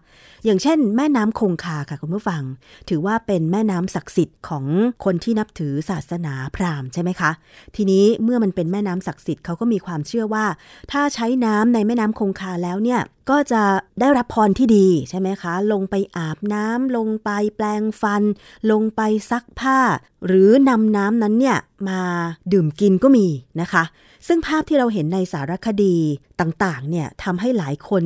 [0.46, 2.44] อย่างเช่น แม่น้ำคงคาค่ะคุณผู้ฟัง
[2.90, 4.66] ถือว่าเป็นแม่น้ำศักดิ์สิทธิ์ของ
[5.06, 7.32] คนที่นับถือศาสนาพราหมณ์ใช่ไหมคะ
[7.76, 10.46] ทีนี้เมื่อมันเป็นแม่น้ำศักดิ์สิทธิ์เขาก็มีความเชื่อว่า
[10.92, 13.02] ถ้าใช้น้ำในแม่น้ำคงคาแล้วเนี่ย
[13.32, 13.64] ก็จะ
[14.00, 18.24] ได้รับพรที่ดีใช่ไหมคะ ลงไปอาบน้ำลงไปแปลงฟัน
[18.72, 19.02] ลงไป
[19.32, 19.80] ซักผ้า
[20.26, 21.58] หรือนำน้ำนั้นเนี่ย
[21.90, 22.00] มา
[22.54, 23.28] ดื่มกินก็มี
[23.62, 23.84] นะคะ
[24.28, 25.96] ซึ่งภาพที่เราเห็นในสารคดี
[26.42, 28.04] ต่างๆเนี่ยทำให้หลายคน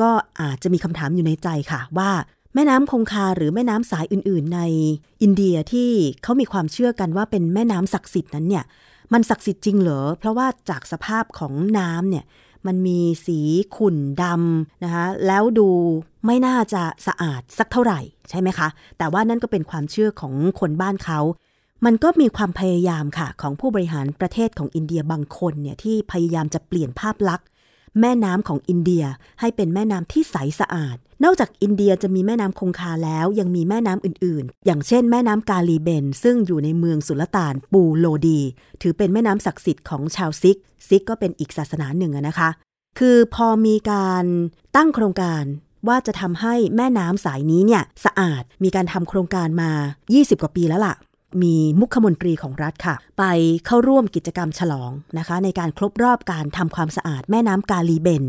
[0.00, 2.10] ก็อาจจะมีคำถามอยู่ในใจค่ะว่า
[2.54, 4.60] แม่น้ำคงคาหรือแม่น้ำสายอื่นๆ ใน
[5.22, 5.90] อินเดียที่
[6.22, 8.64] เขามีความเชื่อกันว่าเป็นแม่น้ำศักดิ์สิทธิ์นั้นเนี่ย
[9.12, 12.24] มันศักดิ์สิทธิ์จริงเหรอ เพราะว่าจากสภาพของน้ำเนี่ย
[12.66, 13.40] มันมีสี
[13.76, 15.68] ขุ่นดำนะคะแล้วดู
[16.26, 18.00] ไม่น่าจะสะอาดสักเท่าไหร่
[18.30, 21.20] ใช่ไหมคะ แต่ว่านั่นก็เป็นความเชื่อของคนบ้านเขา
[21.84, 27.46] มันก็มีความพยายามค่ะ ของผู้บริหารประเทศของอินเดียบางคนเนี่ยที่พยายามจะเปลี่ยนภาพลักษณ์
[28.00, 29.04] แม่น้ำของอินเดีย
[29.40, 38.40] ให้เป็นแม่น้ำที่ใสสะอาด นอกจากอินเดียจะมีแม่น้ำคงคาแล้ว ยังมีแม่น้ำอื่นๆ อย่างเช่นแม่น้ำกาลีเบน ซึ่งอยู่ในเมืองสุลต่านปูโลดี
[38.82, 40.56] ถือเป็นแม่น้ำศักดิ์สิทธิ์ของชาวซิก
[40.88, 42.50] ซิกก็เป็นอีกศาสนาหนึ่งนะคะ
[42.98, 44.24] คือพอมีการ
[44.76, 45.44] ตั้งโครงการ
[45.88, 49.70] ว่าจะทำให้แม่น้ำสายนี้เนี่ยสะอาด มีการทำโครงการมา
[50.06, 50.94] 20 กว่าปีแล้วละ่ะ
[51.42, 53.24] มีมุขมนตรีของรัฐค่ะ ไป
[53.66, 58.24] เข้าร่วมกิจกรรมฉลองนะคะ ในการครบรอบการทำความสะอาดแม่น้ำกาลีเบน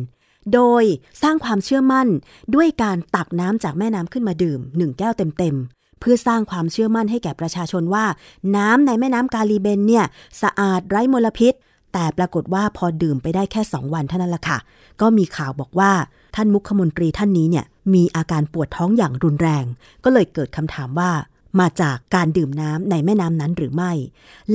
[0.53, 0.83] โดย
[1.21, 2.07] สร้างความเชื่อมั่น
[2.55, 8.05] ด้วยการตักน้ำจากแม่น้ำขึ้นมาดื่มหนึ่งแก้วเต็มๆ เพื่อสร้างความเชื่อมั่นให้แก่ประชาชนว่า
[8.55, 10.05] น้ำในแม่น้ำกาลีเบนเนี่ย
[10.41, 11.53] สะอาดไร้มลพิษ
[11.93, 14.57] แต่ปรากฏว่าพอดื่มไปได้แค่สองวันเท่านั้นละค่ะ
[15.01, 15.91] ก็มีข่าวบอกว่า
[16.35, 19.65] ท่านมุขมนตรีท่านนี้เนี่ยมีอาการปวดท้องอย่างรุนแรง
[20.03, 21.11] ก็เลยเกิดคำถามว่า
[21.59, 23.91] มาจากการดื่มน้ำในแม่น้ำนั้นหรือไม่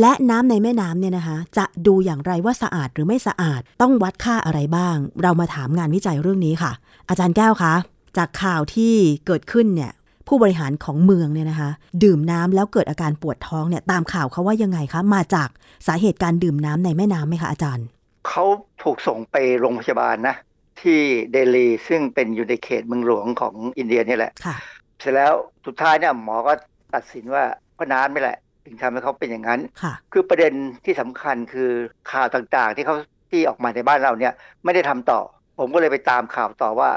[0.00, 6.72] และน้ำในแม่น้ำเนี่ยนะคะ จะดูอย่างไรว่าสะอาดหรือไม่สะอาด ต้องวัดค่าอะไรบ้าง เรามาถามงานวิจัยเรื่องนี้ค่ะ
[7.08, 7.74] อาจารย์แก้วคะ
[8.16, 8.94] จากข่าวที่
[9.26, 9.92] เกิดขึ้นเนี่ย
[10.28, 11.70] ผู้บริหารของเมืองเนี่ยนะคะ
[12.04, 15.48] ดื่มน้ำแล้วเกิดอาการปวดท้องเนี่ย ตามข่าวเขาว่ายังไงคะ มาจาก
[15.86, 17.86] สาเหตุการดื่มน้ำในแม่น้ำไหมคะอาจารย์
[18.28, 18.44] เขา
[18.82, 20.36] ถูกส่งไปโรงพยาบาลนะ
[20.80, 21.00] ที่
[21.32, 24.56] เดลีซึ่งเป็นอยู่ในเขตเมืองหลวงของอินเดียนี่แหละค่ะ
[25.00, 25.32] เสร็จแล้ว
[25.66, 26.52] สุดท้ายเนี่ยหมอก็
[26.94, 27.44] ตัดสินว่า
[27.78, 30.52] ก็น้ำไม่แหละ ถึงทำให้เขาเป็นอย่างนั้นค่ะคือประเด็น
[30.84, 31.70] ที่สำคัญคือ
[32.10, 32.96] ข่าวต่างๆ ที่เขา
[33.30, 34.32] ที่ออกมาในบ้านเราเนี่ย
[34.64, 35.20] ไม่ได้ทำต่อ
[35.58, 36.90] ผมก็เลยไปตามข่าวต่อว่า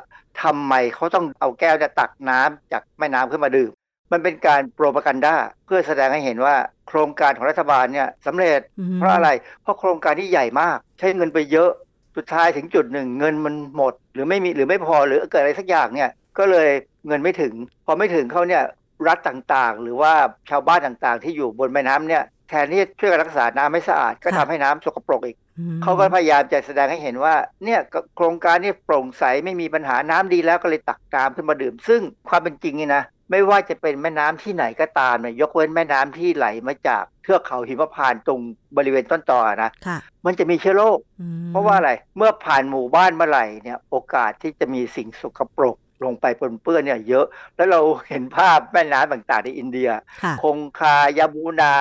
[0.44, 3.72] ทำไมเขาต้องเอาแก้วเนี่ยตักน้ำจากแม่น้ำขึ้นมาดื่ม
[4.12, 5.36] มันเป็นการโปรปกันดา
[5.66, 6.56] เพื่อแสดงให้เห็นว่า
[6.88, 9.30] โครงการของรัฐบาลเนี่ยสำเร็จอืมเพราะอะไร
[9.62, 11.70] เพราะโครงการที่ใหญ่มาก ใช้เงินไปเยอะ
[12.18, 16.70] สุดท้ายถึงจุดหนึ่งเงินมันหมด หรือไม่มีหรือไม่พอหรือเกิดอะไรสักอย่างเนี่ยก็เลย
[17.08, 17.54] เงินไม่ถึง
[17.86, 18.64] พอไม่ถึงเขาเนี่ย
[19.08, 20.14] รัฐต่างๆ หรือว่า
[20.50, 27.36] ชาวบ้านต่างๆ ที่อยู่บนแม่น้ำเนี่ยแทนที่จะช่วยกันรักษาน้ำให้สะอาดก็ทำให้น้ำสกปรกอีกอืมเขาก็พยายามจะแสดงให้เห็นว่า
[27.66, 27.80] เนี่ย
[28.16, 38.40] โครงการนี้โปร่งใสไม่มีปัญหาน้ำดีแล้วก็เลยตักน้ำขึ้นมาดื่ม ซึ่งความเป็นจริงนี่นะไม่ว่าจะเป็นแม่น้ำที่ไหนก็ตามเนี่ยยกเว้นแม่น้ำที่ไหลมาจากเทือกเขาหิมพานต์ตรง
[38.78, 45.76] บริเวณต้นตอนะค่ะมันจะมีเชื้อโรคอืมเพราะว่าอะไรเมื่อผ่านหมู่บ้านเมื่อไหร่เนี่ยโอกาสที่จะมีสิ่งสกปรก
[46.06, 47.26] ลงไปปนเปื้อนเนี่ยเยอะ
[47.56, 47.80] แล้วเรา
[48.10, 49.90] เห็นภาพแม่น้ำต่างๆในอินเดีย
[50.24, 51.74] ค่ะคงคายาบูนา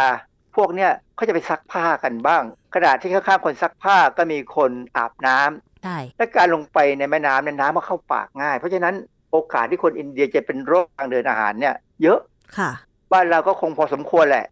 [0.56, 2.42] พวกเนี่ยเขาจะไปซักผ้ากันบ้าง
[2.74, 8.94] ขณะที่ข้างๆคนซักผ้าก็มีคนอาบน้ำได้และการลงไปในแม่น้ำเนี่ยน้ำมันเข้าปากง่าย เพราะฉะนั้น
[9.32, 12.18] โอกาสที่คนอินเดียจะเป็นโรคทางเดินอาหารเนี่ย เยอะ
[12.58, 12.70] ค่ะ
[13.12, 14.46] บ้านเราก็คงพอสมควรแหละ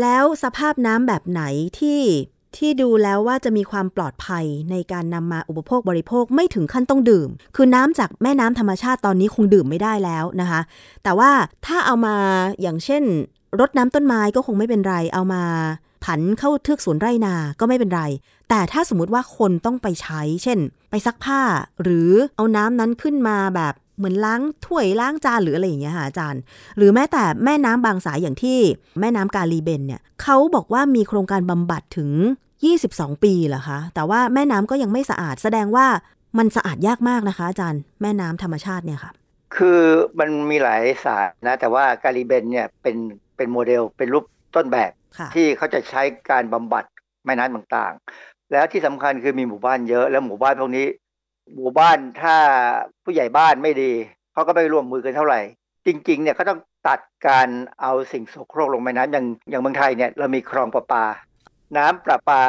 [0.00, 1.42] แล้วสภาพน้ำแบบไหน
[1.80, 2.00] ที่
[2.58, 10.60] ที่ดูแล้วว่าจะมีความปลอดภัยในการนำมาอุปโภคบริโภคไม่ถึงขั้นต้องดื่ม คือน้ำจากแม่น้ำธรรมชาติตอนนี้คงดื่มไม่ได้แล้วนะคะ
[11.04, 11.30] แต่ว่า
[11.66, 12.16] ถ้าเอามา
[12.62, 13.02] อย่างเช่น
[13.60, 15.42] รดน้ำต้นไม้ก็คงไม่เป็นไร เอามา
[16.04, 18.02] ผันเข้าเทือกสวนไร่นาก็ไม่เป็นไร
[18.48, 20.58] แต่ถ้าสมมติว่าคนต้องไปใช้ เช่น
[20.90, 21.40] ไปซักผ้า
[21.82, 26.40] หรือเอาน้ำนั้นขึ้นมาแบบเหมือนล้างถ้วยล้างจานหรืออะไรอย่างเงี้ยค่ะอาจารย์
[26.76, 28.58] หรือแม้แต่แม่น้ำบางสายอย่างที่
[29.00, 32.10] แม่น้ำกาลีเบนเนี่ยเขาบอกว่ามีโครงการบำบัดถึง
[32.72, 35.86] 22 ปีเหรอคะ แต่ว่าแม่น้ำก็ยังไม่สะอาด แสดงว่า
[36.38, 39.12] มันสะอาดยากมากนะคะ อาจารย์ แม่น้ำธรรมชาติเนี่ยค่ะ
[39.56, 39.80] คือ
[40.18, 42.96] มันมีหลายสายนะ แต่ว่าการีเบนเนี่ยเป็น
[43.36, 44.24] เป็นโมเดล เป็นรูป
[44.56, 46.84] ต้นแบบค่ะที่เขาจะใช้การบำบัด
[47.26, 50.86] แม่น้ำต่างๆ แล้วที่สำคัญคือมีหมู่บ้านเยอะ แล้วหมู่บ้านพวกนี้
[51.54, 52.36] หมู่บ้านถ้า
[53.04, 53.92] ผู้ใหญ่บ้านไม่ดี
[54.32, 55.40] เขาก็ไม่ร่วมมือกันเท่าไหร่
[55.86, 57.48] จริง ๆ เนี่ยเขาต้องตัดการ
[57.80, 61.04] เอาสิ่งโสโครกลงแม่น้ำอย่างอย่างเมืองไทยเนี่ยเรามีคลองประปา
[61.76, 62.42] น้ำประปา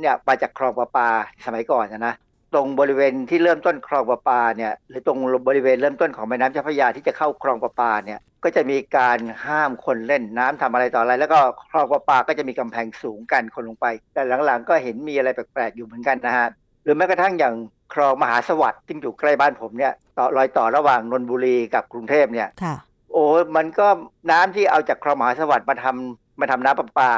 [0.00, 1.08] เนี่ยมาจากคลองประปา
[1.44, 2.14] สมัยก่อนนะนะ
[2.54, 11.38] ตรงบริเวณที่เริ่มต้นคลองประปาเนี่ยหรือตรงบริเวณเริ่มต้นของแม่น้ำเจ้าพระยาที่จะเข้าคลองประปาเนี่ยก็จะมีการห้ามคนเล่นน้ำทำอะไรต่ออะไร แล้วก็
[11.70, 16.48] คลองประปาก็จะมีกำแพงสูงกันคนลงไป แต่หลังๆ ก็เห็นมีอะไรแปลกๆอยู่เหมือนกันนะฮะ
[16.84, 17.54] หรือแม้กระทั่งอย่าง
[17.94, 22.76] คลองมหาสวัสดิ์ที่อยู่ใกล้บ้านผมเนี่ยต่อรอยต่อระหว่างนนทบุรีกับกรุงเทพเนี่ยค่ะ
[23.12, 23.24] โอ้
[23.56, 23.86] มันก็
[24.30, 27.10] น้ำที่เอาจากคลองมหาสวัสดิ์มาทำมาทำน้ำประปา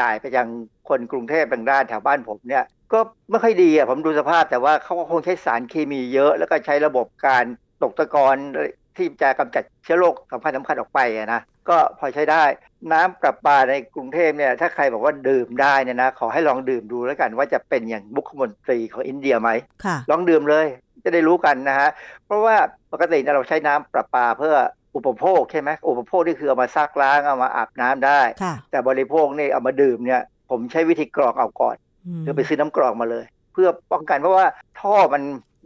[0.00, 0.48] จ่ายไปยัง
[0.88, 2.98] คนกรุงเทพบางด้านแถวบ้านผมเนี่ยก็
[3.30, 7.44] ไม่ค่อยดีอะผมดูสภาพแต่ว่าเขาก็คงใช้สารเคมีเยอะ แล้วก็ใช้ระบบการ
[7.82, 8.36] ตกตะกอน
[8.96, 12.44] ที่จะกำจัดเชื้อโรคสำคัญสำคัญออกไปอะนะก็พอใช้ได้
[12.92, 19.50] น้ำประปาในกรุงเทพเนี่ยถ้าใครบอกว่าดื่มได้เนี่ยนะขอให้ลองดื่มดูแล้วกัน ว่าจะเป็นอย่างมุขมนตรีของอินเดียไหม
[19.84, 20.66] ค่ะลองดื่มเลย
[21.04, 21.88] จะได้รู้กันนะฮะ
[22.26, 22.56] เพราะว่า
[22.92, 24.54] ปกติเนี่ยเราใช้น้ำประปาเพื่อ
[24.96, 31.76] อุปโภคใช่ไหมอุปโภคนี่คือเอามาซักล้างเอามาอาบน้ำได้ค่ะแต่บริโภคนี่เอามาดื่มเนี่ยผมใช้วิธีกรองเอาก่อน
[32.20, 34.46] มคือไปซื้อน้ำกรองมาเลย เพื่อป้องกันเพราะว่า
[34.80, 35.22] ท่อมัน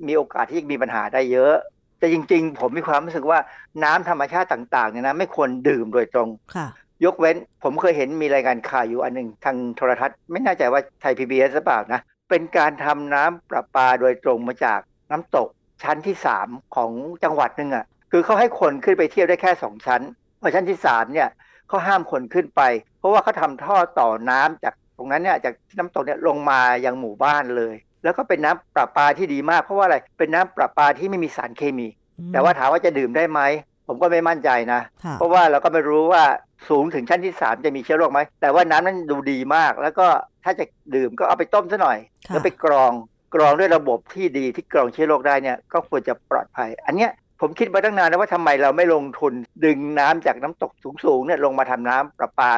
[0.08, 1.54] มีโอกาสที่จะมีปัญหาได้เยอะ
[1.98, 3.38] แต่จริง ๆ ผมมีความรู้สึกว่า
[3.84, 6.68] น้ำธรรมชาติต่างๆเนี่ยนะไม่ควรดื่มโดยตรงค่ะ
[7.04, 12.00] ยกเว้นผมเคยเห็นมีรายการข่าวอยู่อันหนึ่งทางโทรทัศน์ ไม่แน่ใจว่าไทยพีบีเอสหรือเปล่านะ
[12.30, 15.48] เป็นการทำน้ำประปาโดยตรงมาจากน้ำตก
[15.82, 16.90] ชั้นที่สามของ
[17.24, 20.00] จังหวัดหนึ่งอะ คือเขาให้คนขึ้นไปเที่ยวได้แค่สองชั้น
[20.40, 21.28] พอชั้นที่สามเนี่ย
[21.68, 22.62] เขาห้ามคนขึ้นไป
[22.98, 31.88] เพราะว่าเขาทำท่อต่อน้ำจากตรงนั้นเนี่ยจากที่น้ำตกเนี่ยลงมายังหมู่บ้านเลย แล้วก็เป็นน้ำประปาที่ดีมาก เพราะว่าอะไรเป็นน้ำประปาที่ไม่มีสารเคมี
[32.32, 33.40] แต่ว่าถามว่าจะดื่มได้ไหม
[33.86, 36.24] ผมก็ไม่มั่นใจนะค่ะเพราะว่าเราก็ไม่รู้ว่า
[36.68, 40.07] สูงถึงชั้นที่ 3 จะมีเชื้อโรคไหม แต่ว่าน้ำนั้นดูดีมาก แล้วก็
[40.44, 41.98] ถ้าจะดื่มก็เอาไปต้มซะหน่อย
[42.28, 42.92] ค่ะแล้วไปกรอง
[43.34, 47.11] กรองด้วยระบบที่ดีที่กรองเชื้อโรคได้เนี่ยก็ควรจะปลอดภัย อันเนี้ย
[47.41, 49.32] ผมคิดมาตั้งนานแล้วว่าทำไมเราไม่ลงทุน
[49.64, 50.72] ดึงน้ำจากน้ำตก
[51.05, 52.51] สูงๆเนี่ยลงมาทำน้ำประปา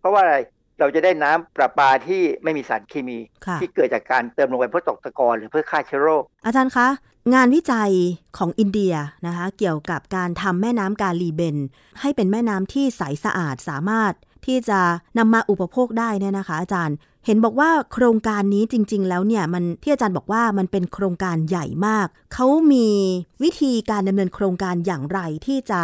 [0.00, 0.36] เพราะว่าอะไร
[0.80, 6.88] เราจะได้น้ำประปาที่ไม่มีสารเคมีค่ะที่เกิดจากการเติมลงไปเพื่อตกตะกอนหรือเพื่อฆ่าเชื้อโรค อาจารย์คะ
[7.34, 7.92] งานวิจัย
[8.38, 8.94] ของอินเดีย
[9.26, 11.56] นะคะเกี่ยวกับการทำแม่น้ำกาลีเบน
[12.00, 14.12] ให้เป็นแม่น้ำที่ใสสะอาดสามารถ
[14.46, 14.80] ที่จะ
[15.18, 22.88] นำมาอุปโภคได้เนี่ยนะคะ อาจารย์ เห็นบอกว่าโครงการนี้จริง ๆ แล้วเนี่ยมันที่อาจารย์บอกว่ามันเป็นโครงการใหญ่มาก เขามี
[23.42, 25.80] วิธีการดำเนินโครงการอย่างไรที่จะ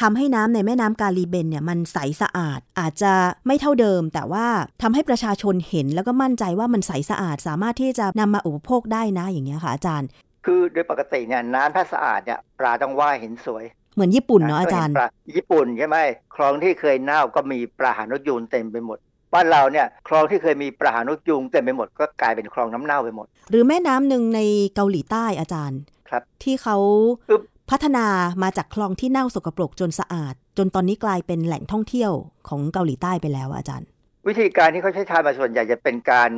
[0.00, 3.12] ทำให้น้ำในแม่น้ำกาลีเบนเนี่ยมันใสสะอาดอาจจะ
[3.46, 4.46] ไม่เท่าเดิม แต่ว่า
[4.82, 10.08] ทำให้ประชาชนเห็นแล้วก็มั่นใจว่ามันใสสะอาด สามารถที่จะนำมาอุปโภคได้นะอย่างเงี้ยค่ะอาจารย์
[10.46, 13.64] คือโดยปกติเนี่ยน้ำถ้าสะอาดเนี่ยปลาต้องว่ายเห็นสวย
[13.94, 15.98] เหมือนญี่ปุ่นเนาะอาจารย์ก็เห็นปลญี่ปุ่นใช่ไหม
[16.34, 18.98] คลองที่เคยเน่าก็มีปลาหางนกยูงเต็มไปหมด
[19.34, 24.40] บ้านเราเนี่ยคลองที่เคยมีปลาหางนกยูงเต็มไปหมดก็กลายเป็นคลองน้ำเน่าไปหมด หรือแม่น้ำหนึ่งใน
[24.74, 25.80] เกาหลีใต้อาจารย์
[26.10, 26.76] ครับ ที่เขา
[27.30, 28.06] ปึ๊บพัฒนา
[28.42, 32.12] มาจากคลองที่เน่าสกปรกจนสะอาด จนตอนนี้กลายเป็นแหล่งท่องเที่ยว
[32.48, 33.88] ของเกาหลีใต้ไปแล้วอะอาจารย์
[34.28, 36.30] วิธีการที่เขาใช้ทำมาส่วนใหญ่จะเป็นการ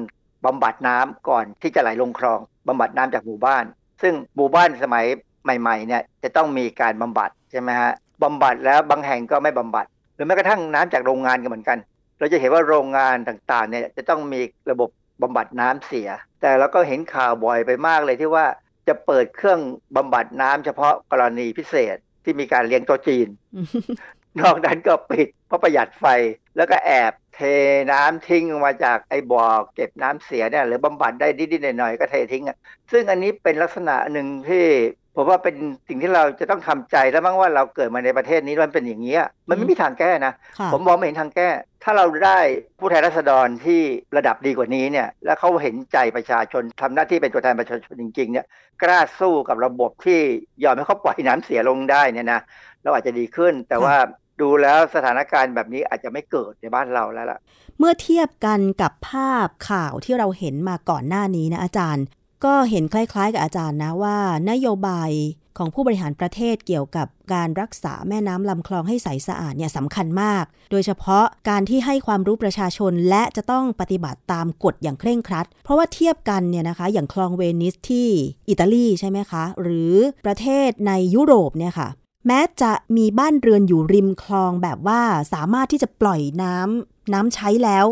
[0.44, 2.38] บำบัดน้ำก่อนที่จะไหลลงคลอง
[2.68, 3.64] บำบัดน้ำจากหมู่บ้าน
[4.02, 5.04] ซึ่งหมู่บ้านสมัย
[5.44, 7.92] ใหม่ๆเนี่ยจะต้องมีการบำบัดใช่ไหมฮะ
[8.22, 11.78] บำบัดแล้วบางแห่งก็ไม่บำบัด หรือแม้กระทั่งน้ำจากโรงงานก็เหมือนกัน
[12.24, 14.90] เราจะเห็นว่าโรงงานต่างๆเนี่ยจะต้องมีระบบ
[15.22, 16.08] บำบัดน้ำเสีย
[16.40, 18.46] แต่เราก็เห็นข่าวบ่อยไปมากเลยที่ว่า
[18.88, 19.60] จะเปิดเครื่อง
[19.96, 23.28] บำบัดน้ำเฉพาะกรณีพิเศษที่มีการเลี้ยงโต๊ะจีน
[24.40, 26.06] นอกนั้นก็ปิดเพราะประหยัดไฟ
[26.56, 27.40] แล้วก็แอบเท
[27.92, 29.44] น้ำทิ้งออกมาจากไอ้บ่อ
[29.74, 32.56] เก็บน้ำเสียเนี่ยหรือบำบัดได้นิดๆหน่อยๆก็เททิ้งอะ
[32.92, 34.64] ซึ่งอันนี้เป็นลักษณะหนึ่งที่
[35.16, 35.54] ผมว่าเป็น
[35.88, 41.48] สิ่งที่เราจะต้องทำใจแล้วมั้งว่าเราเกิดมาในประเทศนี้มันเป็นอย่างนี้ยมันไม่มีทางแก้นะค่ะผมมองไม่เห็นทางแก้
[41.84, 42.38] ถ้าเราได้
[42.78, 43.80] ผู้แทนราษฎรที่
[44.16, 48.46] ระดับดีกว่านี้เนี่ย แล้วเขาเห็นใจประชาชนทำหน้าที่เป็นตัวแทนประชาชนจริง ๆ เนี่ย
[48.82, 50.20] กล้าสู้กับระบบที่
[50.64, 52.40] ยอมให้เขาปล่อยน้ำเสียลงได้เนี่ยนะ
[52.82, 53.94] เราอาจจะดีขึ้น แต่ว่า
[54.40, 57.38] ดูแล้วสถานการณ์แบบนี้อาจจะไม่เกิดในบ้านเราแล้วล่ะ
[57.78, 62.04] เมื่อเทียบกันกับภาพข่าวที่เราเห็นมาก่อนหน้านี้นะอาจารย์
[62.44, 64.18] ก็เห็นคล้ายๆกับอาจารย์นะว่า
[64.50, 65.10] นโยบาย
[65.58, 78.08] ของผู้บริหารประเทศเกี่ยวกับการรักษาแม่น้ำลำคลองให้ใสสะอาดเนี่ยสำคัญมาก โดยเฉพาะการที่ให้ความรู้ประชาชนและจะต้องปฏิบัติตามกฎอย่างเคร่งครัด เพราะว่าเทียบกันเนี่ยนะคะ อย่างคลองเวนิสที่
[78.48, 79.94] อิตาลีใช่ไหมคะ หรือ
[80.26, 81.88] ประเทศในยุโรปเนี่ยค่ะ
[82.26, 87.86] แม้จะมีบ้านเรือนอยู่ริมคลองแบบว่าสามารถที่จะปล่อยน้ำน้ำใช้แล้ว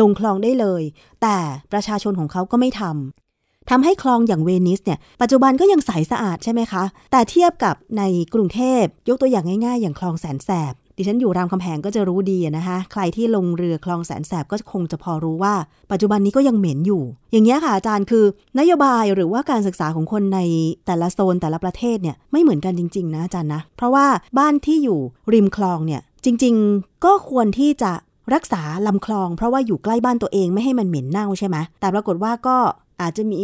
[0.00, 0.82] ลงคลองได้เลย
[1.22, 1.38] แต่
[1.72, 3.27] ประชาชนของเขาก็ไม่ทำ
[3.70, 8.02] ทำให้คลองอย่างเวนิสเนี่ยปัจจุบันก็ยังใสสะอาดใช่ไหมคะ แต่เทียบกับใน
[8.34, 15.54] กรุงเทพยกตัวอย่างง่ายๆ อย่างคลองแสนแสบดิฉันอยู่รามคำแหงก็จะรู้ดีนะคะ ใครที่ลงเรือคลองแสนแสบก็คงจะพอรู้ว่า
[15.92, 17.02] ปัจจุบันนี้ก็ยังเหม็นอยู่
[17.32, 18.24] อย่างเงี้ค่ะอาจารย์คือ
[18.58, 20.40] นโยบายหรือว่าการศึกษาของคนใน
[20.86, 24.06] แต่ละโซนแต่ละประเทศเนี่ยไม่เหมือนกันจริงๆนะอาจารย์นะ เพราะว่า
[24.38, 25.00] บ้านที่อยู่
[25.32, 27.92] ริมคลองเนี่ยจริงๆ ก็ควรที่จะ
[28.34, 32.56] รักษาลำคลอง เพราะว่าอยู่ใกล้บ้านตัวเองไม่ให้มันเหม็นเน่าใช่ไหมแต่ปรากฏว่าก็
[33.00, 33.42] อาจจะมี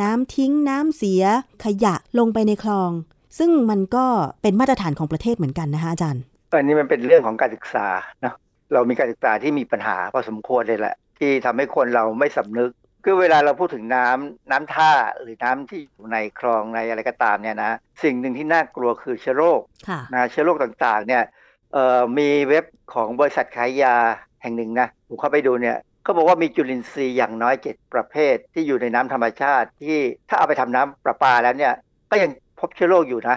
[0.00, 1.22] น้ำทิ้งน้ำเสีย
[1.64, 2.90] ขยะลงไปในคลอง
[3.38, 4.06] ซึ่งมันก็
[4.42, 7.86] เป็นมาตรฐานของประเทศเหมือนกันนะคะอาจารย์อันนี้มันเป็นเรื่องของการศึกษา
[8.24, 8.34] นะ
[8.72, 12.70] เรามีการศึกษาที่มีปัญหาพอสมควรเลยแหละ ที่ทำให้คนเราไม่สำนึก
[13.04, 17.70] คือเวลาเราพูดถึงน้ำน้ำท่าหรือน้ำที่อยู่ในคลองในอะไรก็ตามเนี่ยนะ
[18.02, 21.22] สิ่งหนึ่งที่น่ากลัวคือเชื้อโรคค่ะนะเชื้อโรคต่างๆเนี่ย
[21.72, 23.96] เอ่อมีเว็บของบริษัทขายยา
[24.42, 25.76] แห่งหนึ่งนะผมเข้าไปดูเนี่ย
[26.10, 29.98] เขาบอกว่ามีจุลินทรีย์อย่างน้อยเจ็ดประเภทที่อยู่ในน้ำธรรมชาติ ที่
[30.28, 31.74] ถ้าเอาไปทำน้ำประปาแล้วเนี่ย
[32.10, 32.30] ก็ยัง
[32.60, 33.36] พบเชื้อโรคอยู่นะ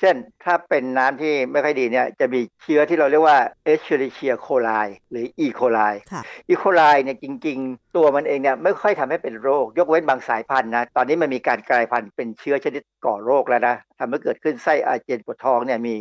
[0.00, 3.38] เช่นถ้าเป็นน้ำที่ไม่ค่อยดีเนี่ยจะมีเชื้อที่เราเรียกว่า
[3.72, 5.46] Escherichia coli หรือ E.
[5.58, 6.54] coli ค่ะ E.
[6.62, 15.94] coli เนี่ยจริง ๆ ตัวมันเองเนี่ยไม่ค่อยทำให้เป็นโรค ยกเว้นบางสายพันธุ์นะตอนนี้มันมีการกลายพันธุ์เป็นเชื้อชนิดก่อโรคแล้วนะทำให้เกิดขึ้นไส้อาเจียนปวดท้องเนี่ยมี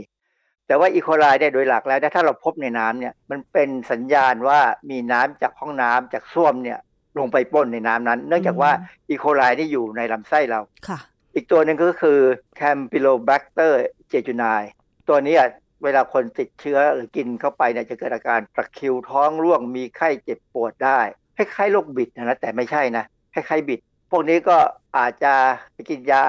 [0.68, 4.60] แต่ว่าอีโคไลเนี่ยโดยหลักแล้วนะถ้าเราพบในน้ำเนี่ยมันเป็นสัญญาณว่า
[4.90, 6.80] มีน้ำจากห้องน้ำจากส้วมเนี่ย
[7.20, 8.72] ลงไปปนในน้ำนั้น เนื่องจากว่า
[9.10, 11.00] อีโคไลที่อยู่ในลำไส้เราค่ะ
[11.36, 12.20] อีกตัวหนึ่งก็คือ
[12.60, 13.74] Campylobacter
[14.12, 14.62] jejuni
[15.10, 15.50] ตัวนี้อะ
[15.84, 21.00] เวลาคนติดเชื้อหรือกินเข้าไปเนี่ยจะเกิดอาการตะคริวท้องร่วงมีไข้เจ็บปวดได้
[21.38, 23.04] คล้ายๆโรคบิดนะนะแต่ไม่ใช่นะ
[23.34, 23.80] คล้ายๆบิด
[24.12, 24.58] พวกนี้ก็
[24.98, 25.34] อาจจะ
[25.74, 26.24] ไปกินยา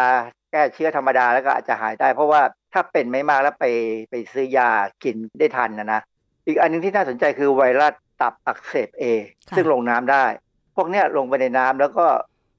[0.51, 2.43] แก้เชื้อธรรมดาแล้วก็อาจจะหายได้ เพราะว่า
[2.75, 3.67] ถ้าเป็นไม่มากแล้วไป
[4.11, 4.71] ไปซื้อยา
[5.05, 6.01] กินได้ทันนะนะ
[6.47, 9.05] อีกอันหนึงที่น่าสนใจคือไวรัสตับอักเสบเอ
[9.49, 10.25] ค่ะซึ่งลงน้ำได้
[10.77, 12.07] พวกเนี้ยลงไปในน้ำแล้วก็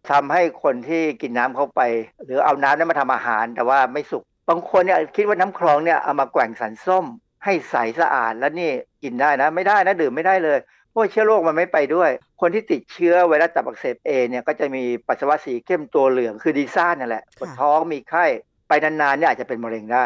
[0.09, 1.81] ทำให้คนที่กินน้ำเข้าไป
[2.25, 7.05] หรือเอาน้ำนั้นมาทำอาหารแต่ว่าไม่สุกบางคนเนี่ยคิดว่าน้ำคลองเนี่ยเอามาแกว่งสันส้ม
[7.45, 8.71] ให้ใสสะอาดแล้วนี่
[9.03, 10.59] กินได้นะ ไม่ได้นะดื่มไม่ได้เลย
[10.89, 12.09] เพราะว่าเชื้อโรคมันไม่ไปด้วย
[12.41, 18.25] คนที่ติดเชื้อไวรัสตับอักเสบเอเนี่ยก็จะมีปัสสาวะสีเข้มตัวเหลืองคือดีซ่านนั่นแหละปวดท้องมีไข้
[18.67, 20.05] ไปนานๆเนี่ยอาจจะเป็นมะเร็งได้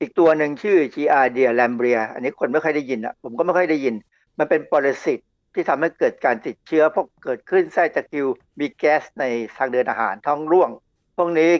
[0.00, 3.94] อีกตัวหนึ่งชื่อ Giardia lamblia อันนี้คนไม่ค่อยได้ยินอะผมก็ไม่ค่อยได้ยิน
[4.38, 5.18] มันเป็นปรสิต
[5.54, 8.26] ที่ทำให้เกิดการติดเชื้อพวกเกิดขึ้นไส้ตะคิว
[8.58, 9.24] มีแก๊สใน
[9.56, 10.70] ทางเดินอาหารท้องร่วง
[11.16, 11.50] พวกนี้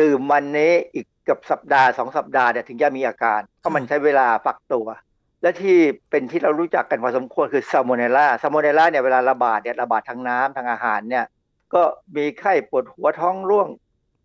[0.00, 4.86] ดื่มวันนี้อีกเกือบสัปดาห์สองสัปดาห์เนี่ยถึงจะมีอาการเพราะมันใช้เวลาฟักตัว
[5.42, 5.78] และที่
[6.10, 11.24] เป็นที่เรารู้จักกันพอสมควรคือ Salmonella Salmonella เนี่ยเวลาระบาดเนี่ยระบาดทางน้ำทางอาหารเนี่ย
[11.74, 11.82] ก็
[12.16, 13.68] มีไข้ปวดหัวท้องร่วง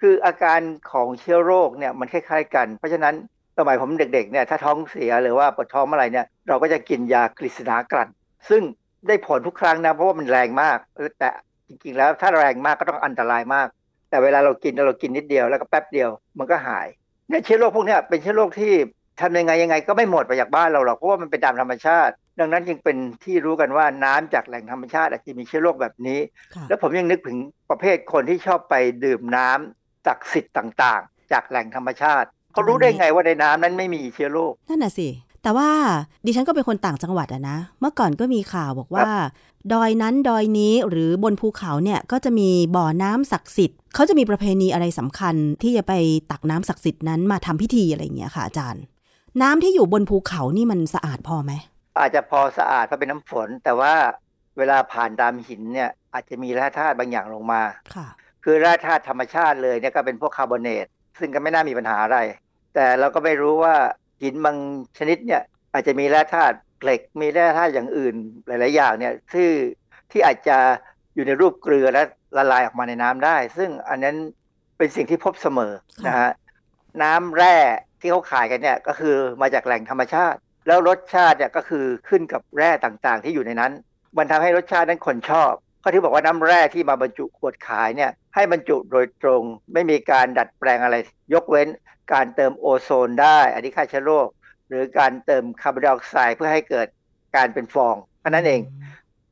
[0.02, 0.60] คืออาการ
[0.92, 3.16] ของเชื้อโรคเนี่ยมันคล้าย ๆ กัน เพราะฉะนั้น
[3.58, 8.10] สมัยผมเด็กๆเนี่ยถ้าท้องเสียหรือว่าปวดท้องเมื่อไหร่เนี่ยเราก็จะกินยากฤษณากลั่น
[8.50, 8.62] ซึ่ง
[9.08, 10.78] ได้ผลทุกครั้งนะเพราะว่ามันแรงมาก
[11.20, 11.30] แต่
[11.68, 13.68] จริงๆแล้วถ้าแรงมากก็ต้องอันตรายมาก
[14.10, 16.88] แต่เวลาเรากินเรากินนิดเดียวแล้วก็แป๊บเดียวมันก็หาย
[17.30, 18.74] เนี่ยเชื้อโรคพวกนี้เป็นเชื้อโรคที่
[19.22, 26.20] ทำยังไงยังไงก็ไม่หมดไปจากบ้านเราหรอกเพราะว่ามันเป็นตามธรรมชาติ ดังนั้นจึงเป็นที่รู้กันว่าน้ำจากแหล่งธรรมชาติอาจจะมีเชื้อโรคแบบนี้
[26.68, 27.38] แล้วผมยังนึกถึง
[27.70, 28.76] ประเภทคนที่ชอบไป
[29.06, 35.10] ดื่มน้ำ จากสิทธิ์ต่างๆ จากแหล่งธรรมชาติเขารู้ได้ไงว่าในน้ำนั้นไม่มีเชื้อโรคนั่นน่ะสิ
[35.44, 35.70] แต่ว่า
[36.26, 39.10] ดิฉันก็เป็นคนต่างจังหวัดอะนะ เมื่อก่อนก็มีข่าวบอกว่า
[39.74, 45.94] ดอยนั้นดอยนี้หรือบนภูเขาเนี่ยก็จะมีบ่อน้ำศักดิ์สิทธิ์เขาจะมีประเพณีอะไรสำคัญที่จะไป
[46.32, 48.84] ตักน้ำศักดิ์สิทธิ์นั้นมาทำพิธีอะไรอย่างเงี้ยค่ะอาจารย์
[49.42, 51.52] น้ำที่อยู่บนภูเขานี่มันสะอาดพอไหม
[52.00, 53.94] อาจจะพอสะอาดเพราะเป็นน้ำฝน แต่ว่า
[54.58, 57.62] เวลาผ่านตามหินเนี่ยอาจจะมีแร่ธาตุบางอย่างลงมา
[57.96, 58.08] ค่ะ
[58.50, 60.86] คือแร่ธาตุธรรมชาติเลยเนี่ยก็เป็นพวกคาร์บอเนต
[61.20, 62.18] ซึ่งก็ไม่น่ามีปัญหาอะไร
[62.76, 63.76] แต่เราก็ไม่รู้ว่า
[64.22, 64.58] หินบาง
[64.98, 65.42] ชนิดเนี่ย
[65.74, 68.16] อาจจะมีแร่ธาตุเหล็กมีแร่ธาตุอย่างอื่น
[68.48, 69.50] หลาย ๆ อย่างเนี่ยที่
[70.12, 70.58] ที่อาจจะ
[71.16, 72.04] อยู่ในรูปเกลือและ
[72.38, 74.16] ละลายออกมาในน้ำได้ ซึ่งอันนั้น
[74.78, 75.74] เป็นสิ่งที่พบเสมอ
[76.08, 76.30] นะฮะ
[77.04, 77.56] น้ำแร่
[78.02, 80.38] ที่เขาขายกันเนี่ยก็คือมาจากแหล่งธรรมชาติ
[80.68, 83.72] แล้วรสชาติเนี่ยก็คือขึ้นกับแร่ต่างๆ ที่อยู่ในนั้น
[84.18, 89.42] มันทำให้รสชาตินั้นคนชอบเขาที่บอกว่าน้ำแร่ที่มาบรรจุขวดขายเนี่ย ให้บรรจุโดยตรง
[89.74, 90.96] ไม่มีการดัดแปลงอะไร
[91.34, 91.68] ยกเว้น
[92.14, 94.28] การเติมโอโซนได้ อันนี้ฆ่าเชื้อโรค
[94.68, 96.88] หรือการเติมคาร์บอนไดออกไซด์เพื่อให้เกิด
[97.36, 98.62] การเป็นฟองเท่านั้นเอง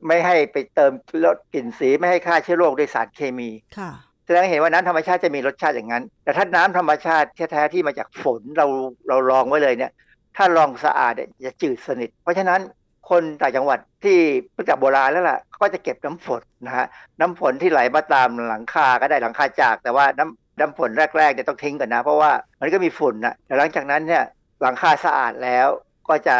[0.06, 0.92] ไม่ให้ไปเติม
[1.24, 3.90] ลดกลิ่นสีไม่ให้ฆ่าเชื้อโรคด้วยสารเคมีค่ะ
[4.24, 8.66] แสดงให้เห็นว่าน้ำธรรมชาติจะมีรสชาติอย่างนั้น แต่ถ้าน้ำธรรมชาติแท้ๆที่มาจากฝนเรา
[9.08, 9.92] เราลองไว้เลยเนี่ย
[10.36, 12.60] ถ้าลองสะอาดเนี่ยจะจืดสนิท เพราะฉะนั้น
[13.10, 14.18] คนต่างจังหวัดที่
[14.56, 16.86] ตั้งแต่โบราณแล้วล่ะก็จะเก็บน้ำฝนนะฮะ
[17.20, 24.24] น้ำฝนที่ไหลมาตามหลังคาก็ได้หลังคาจาก แต่ว่าน้ำน้ำฝนแรกๆเนี่ยต้องทิ้งก่อนนะ เพราะว่ามันก็มีฝุ่นนะแต่หลังจากนั้นเนี่ย
[24.62, 25.68] หลังคาสะอาดแล้ว
[26.08, 26.36] ก็จะ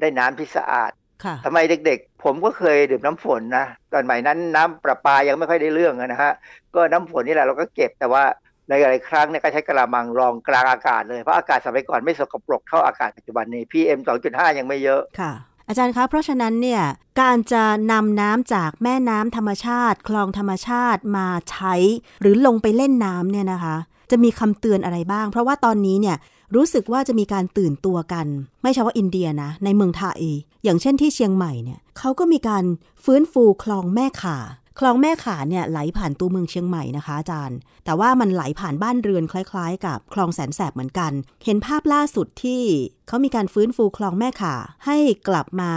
[0.00, 0.90] ได้น้ำที่สะอาด
[1.24, 6.32] ค่ะทำไมเด็กๆ ผมก็เคยดื่มน้ำฝนนะตอนใหม่นั้นน้ำประปายังไม่ค่อยได้เรื่องนะฮะ
[6.74, 8.24] ก็น้ำฝนนี่แหละเราก็เก็บแต่ว่า
[8.68, 13.98] ในหลายๆครั้งเนี่ยก็ใช้กระมังรองกลางอากาศเลยเพราะอากาศสมัยก่อนไม่สกปรกเท่าอากาศปัจจุบันนี้ PM
[14.28, 15.32] 2.5 ยังไม่เยอะค่ะ
[15.68, 16.82] อาจารย์คะ เพราะฉะนั้นเนี่ย
[17.20, 21.74] การจะนำน้ำจากแม่น้ำธรรมชาติ คลองธรรมชาติมาใช้
[22.20, 23.76] หรือลงไปเล่นน้ำเนี่ยนะคะ
[24.10, 26.16] จะมีคำเตือนอะไรบ้าง เพราะว่าตอนนี้เนี่ย
[26.56, 28.26] รู้สึกว่าจะมีการตื่นตัวกัน
[28.62, 30.22] ไม่ใช่ว่าอินเดียนะ ในเมืองไทย
[30.64, 32.64] อย่างเช่นที่เชียงใหม่เนี่ยเขาก็มีการ
[33.04, 34.38] ฟื้นฟูคลองแม่ข่า
[34.80, 41.12] คลองแม่ข่าเนี่ยไหลผ่านตัวเมืองเชียงใหม่นะคะอาจารย์ แต่ว่ามันไหลผ่านบ้านเรือนคล้ายๆ กับคลองแสนแสบเหมือนกัน
[41.44, 42.62] เห็นภาพล่าสุดที่
[43.08, 44.54] เขามีการฟื้นฟูคลองแม่ข่า
[44.86, 44.96] ให้
[45.28, 45.72] กลับมา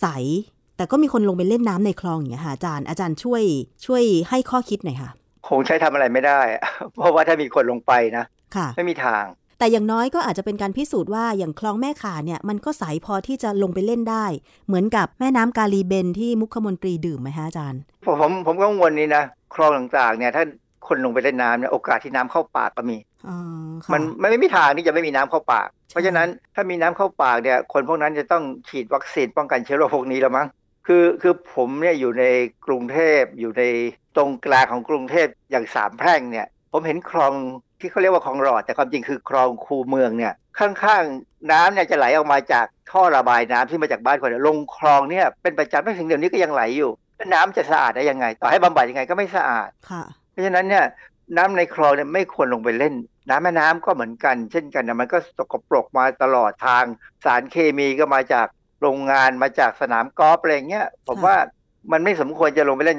[0.00, 0.06] ใส
[0.76, 3.42] แต่ก็มีคนลงไปเล่นน้ำในคลองอย่างเงี้ยค่ะอาจารย์ อาจารย์ช่วย
[3.86, 5.10] ช่วยให้ข้อคิดหน่อยค่ะ
[5.48, 6.40] คงใช้ทำอะไรไม่ได้
[6.94, 8.24] เพราะว่าถ้ามีคนลงไปนะ
[8.56, 9.22] ค่ะไม่มีทาง
[9.62, 14.26] แต่อย่างน้อยก็อาจจะเป็นการพิสูจน์ว่าอย่างคลองแม่ข่าเนี่ยมันก็ใสพอที่จะลงไปเล่นได้
[14.66, 20.44] เหมือนกับแม่น้ำกาลีเบนที่มุขมนตรีดื่มไหมฮะอาจารย์ ผมผมผมก็กังวลนี้นะคลองต่างๆเนี่ยถ้า
[20.86, 22.96] คนลงไปเล่นน้ำเนี่ยโอกาสที่น้ำเข้าปากก็มี
[23.28, 23.38] อ๋อ
[23.84, 30.46] ค่ะมันมันไม่มีทางที่จะไม่มีน้ำเข้าปาก เพราะฉะนั้นถ้ามีน้ำเข้าปากเนี่ยคนพวกนั้นจะต้องฉีดวัคซีนป้องกันเชื้อโรคพวกนี้แล้วมั้ง
[30.86, 32.24] คือคือผมเนี่ยอยู่ใน
[32.66, 33.62] กรุงเทพอยู่ใน
[34.16, 37.34] ตรงกลางของกรุงเทพอย่างสามแพร่งเนี่ย ผมเห็นคลอง
[37.82, 49.68] ที่เขาเรียกว่าคลองหลอด แต่ความจริงคือคลองคูเมืองเนี่ยข้างๆน้ำเนี่ยจะไหลออกมาจากท่อระบายน้ำที่มาจากบ้านคนเนี่ยลงคลองเนี่ยเป็นประจำไม่ถึงเดี๋ยวนี้ก็ยังไหลอยู่แล้วน้ำจะสะอาดได้ยังไง ต่อให้บำบัดยังไงก็ไม่สะอาด
[50.30, 50.84] เพราะฉะนั้นเนี่ย
[51.36, 52.94] น้ำในคลองเนี่ยไม่ควรลงไปเล่น
[53.28, 56.84] น้ำแม่น้ำก็เหมือนกัน เช่นกันนะมันก็สกปรกมาตลอดทาง
[57.24, 58.46] สารเคมีก็มาจาก
[58.80, 61.36] โรงงานมาจากสนามกอล์ฟอะไรเงี้ยผมว่า
[61.92, 62.98] มันไม่สมควรจะลงไปเล่น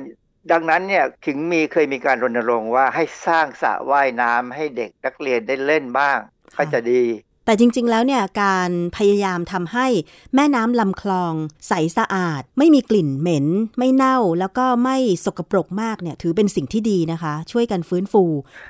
[0.52, 6.18] ดังนั้นเนี่ยถึงมีเคยมีการรณรงค์ว่าให้สร้างสระว่ายน้ำให้เด็กนักเรียนได้เล่นบ้าง
[6.58, 7.04] ก็จะดี
[7.46, 9.88] แต่จริง ๆ แล้วเนี่ยการพยายามทำให้
[10.36, 11.34] แม่น้ำลำคลอง
[11.68, 18.24] ใสสะอาด ไม่มีกลิ่นเหม็น ไม่เน่าแล้วก็ไม่สกปรกมากเนี่ยถือเป็นสิ่งที่ดีนะคะ ช่วยกันฟื้นฟู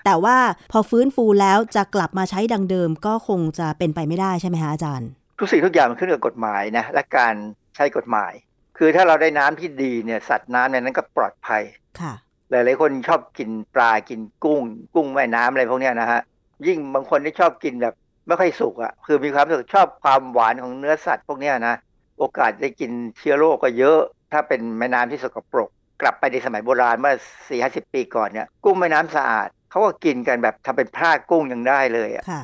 [0.06, 0.38] แต่ว่า
[0.72, 5.10] พอฟื้นฟูแล้วจะกลับมาใช้ดังเดิมก็คงจะเป็นไปไม่ได้ใช่ไหมคะอาจารย์
[5.40, 7.36] ทุกสิ่งทุกอย่างมันขึ้นกับกฎหมายนะและการ
[7.76, 8.34] ใช้กฎหมาย
[8.78, 11.64] คือถ้าเราได้น้ำที่ดีเนี่ยสัตว์น้ำในนั้นก็ปลอดภัย
[12.02, 12.14] ค่ะ
[12.50, 14.62] หลายๆคนชอบกินปลากินกุ้ง
[14.96, 16.22] กุ้งแม่น้ำอะไรพวกเนี้ยนะฮะ
[16.68, 17.94] ยิ่งบางคนที่ชอบกินแบบ
[18.28, 21.76] ไม่ค่อยสุกอะ่ะคือมีความรู้สึกชอบความหวานของเนื้อสัตว์พวกเนี้ยนะ
[22.20, 24.00] โอกาสได้กินเชื้อโรคก็เยอะ
[24.30, 25.70] แถ้าเป็นแม่น้ำที่สกปรก
[26.02, 27.16] กลับไปในสมัยโบราณเมื่อ
[27.50, 32.44] สี่ห้าสิบปีก่อนเนี่ยกุ้งแม่น้ำสะอาดเขาก็กินกันแบบทำเป็นพลากุ้งยังได้เลยอะค่ะ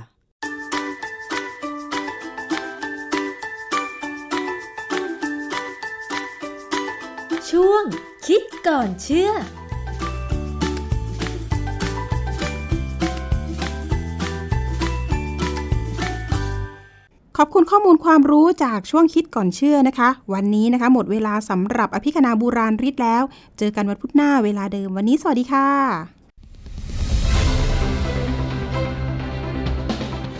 [7.51, 7.83] ช่วง
[8.27, 9.31] คิดก่อนเชื่อ
[17.37, 23.23] ขอบคุณข้อมูลความรู้จากช่วงคิดก่อนเชื่อนะคะ วันนี้นะคะ หมดเวลาสำหรับอภิคณาบูราณริดแล้ว
[23.57, 25.69] เจอกันวันพุธหน้าเวลาเดิมวันนี้สวัสดีค่ะ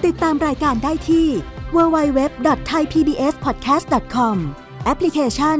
[0.05, 1.28] ติดตามรายการได้ที่
[1.76, 4.36] www.thaipbspodcast.com
[4.86, 5.60] แอปพลิเคชัน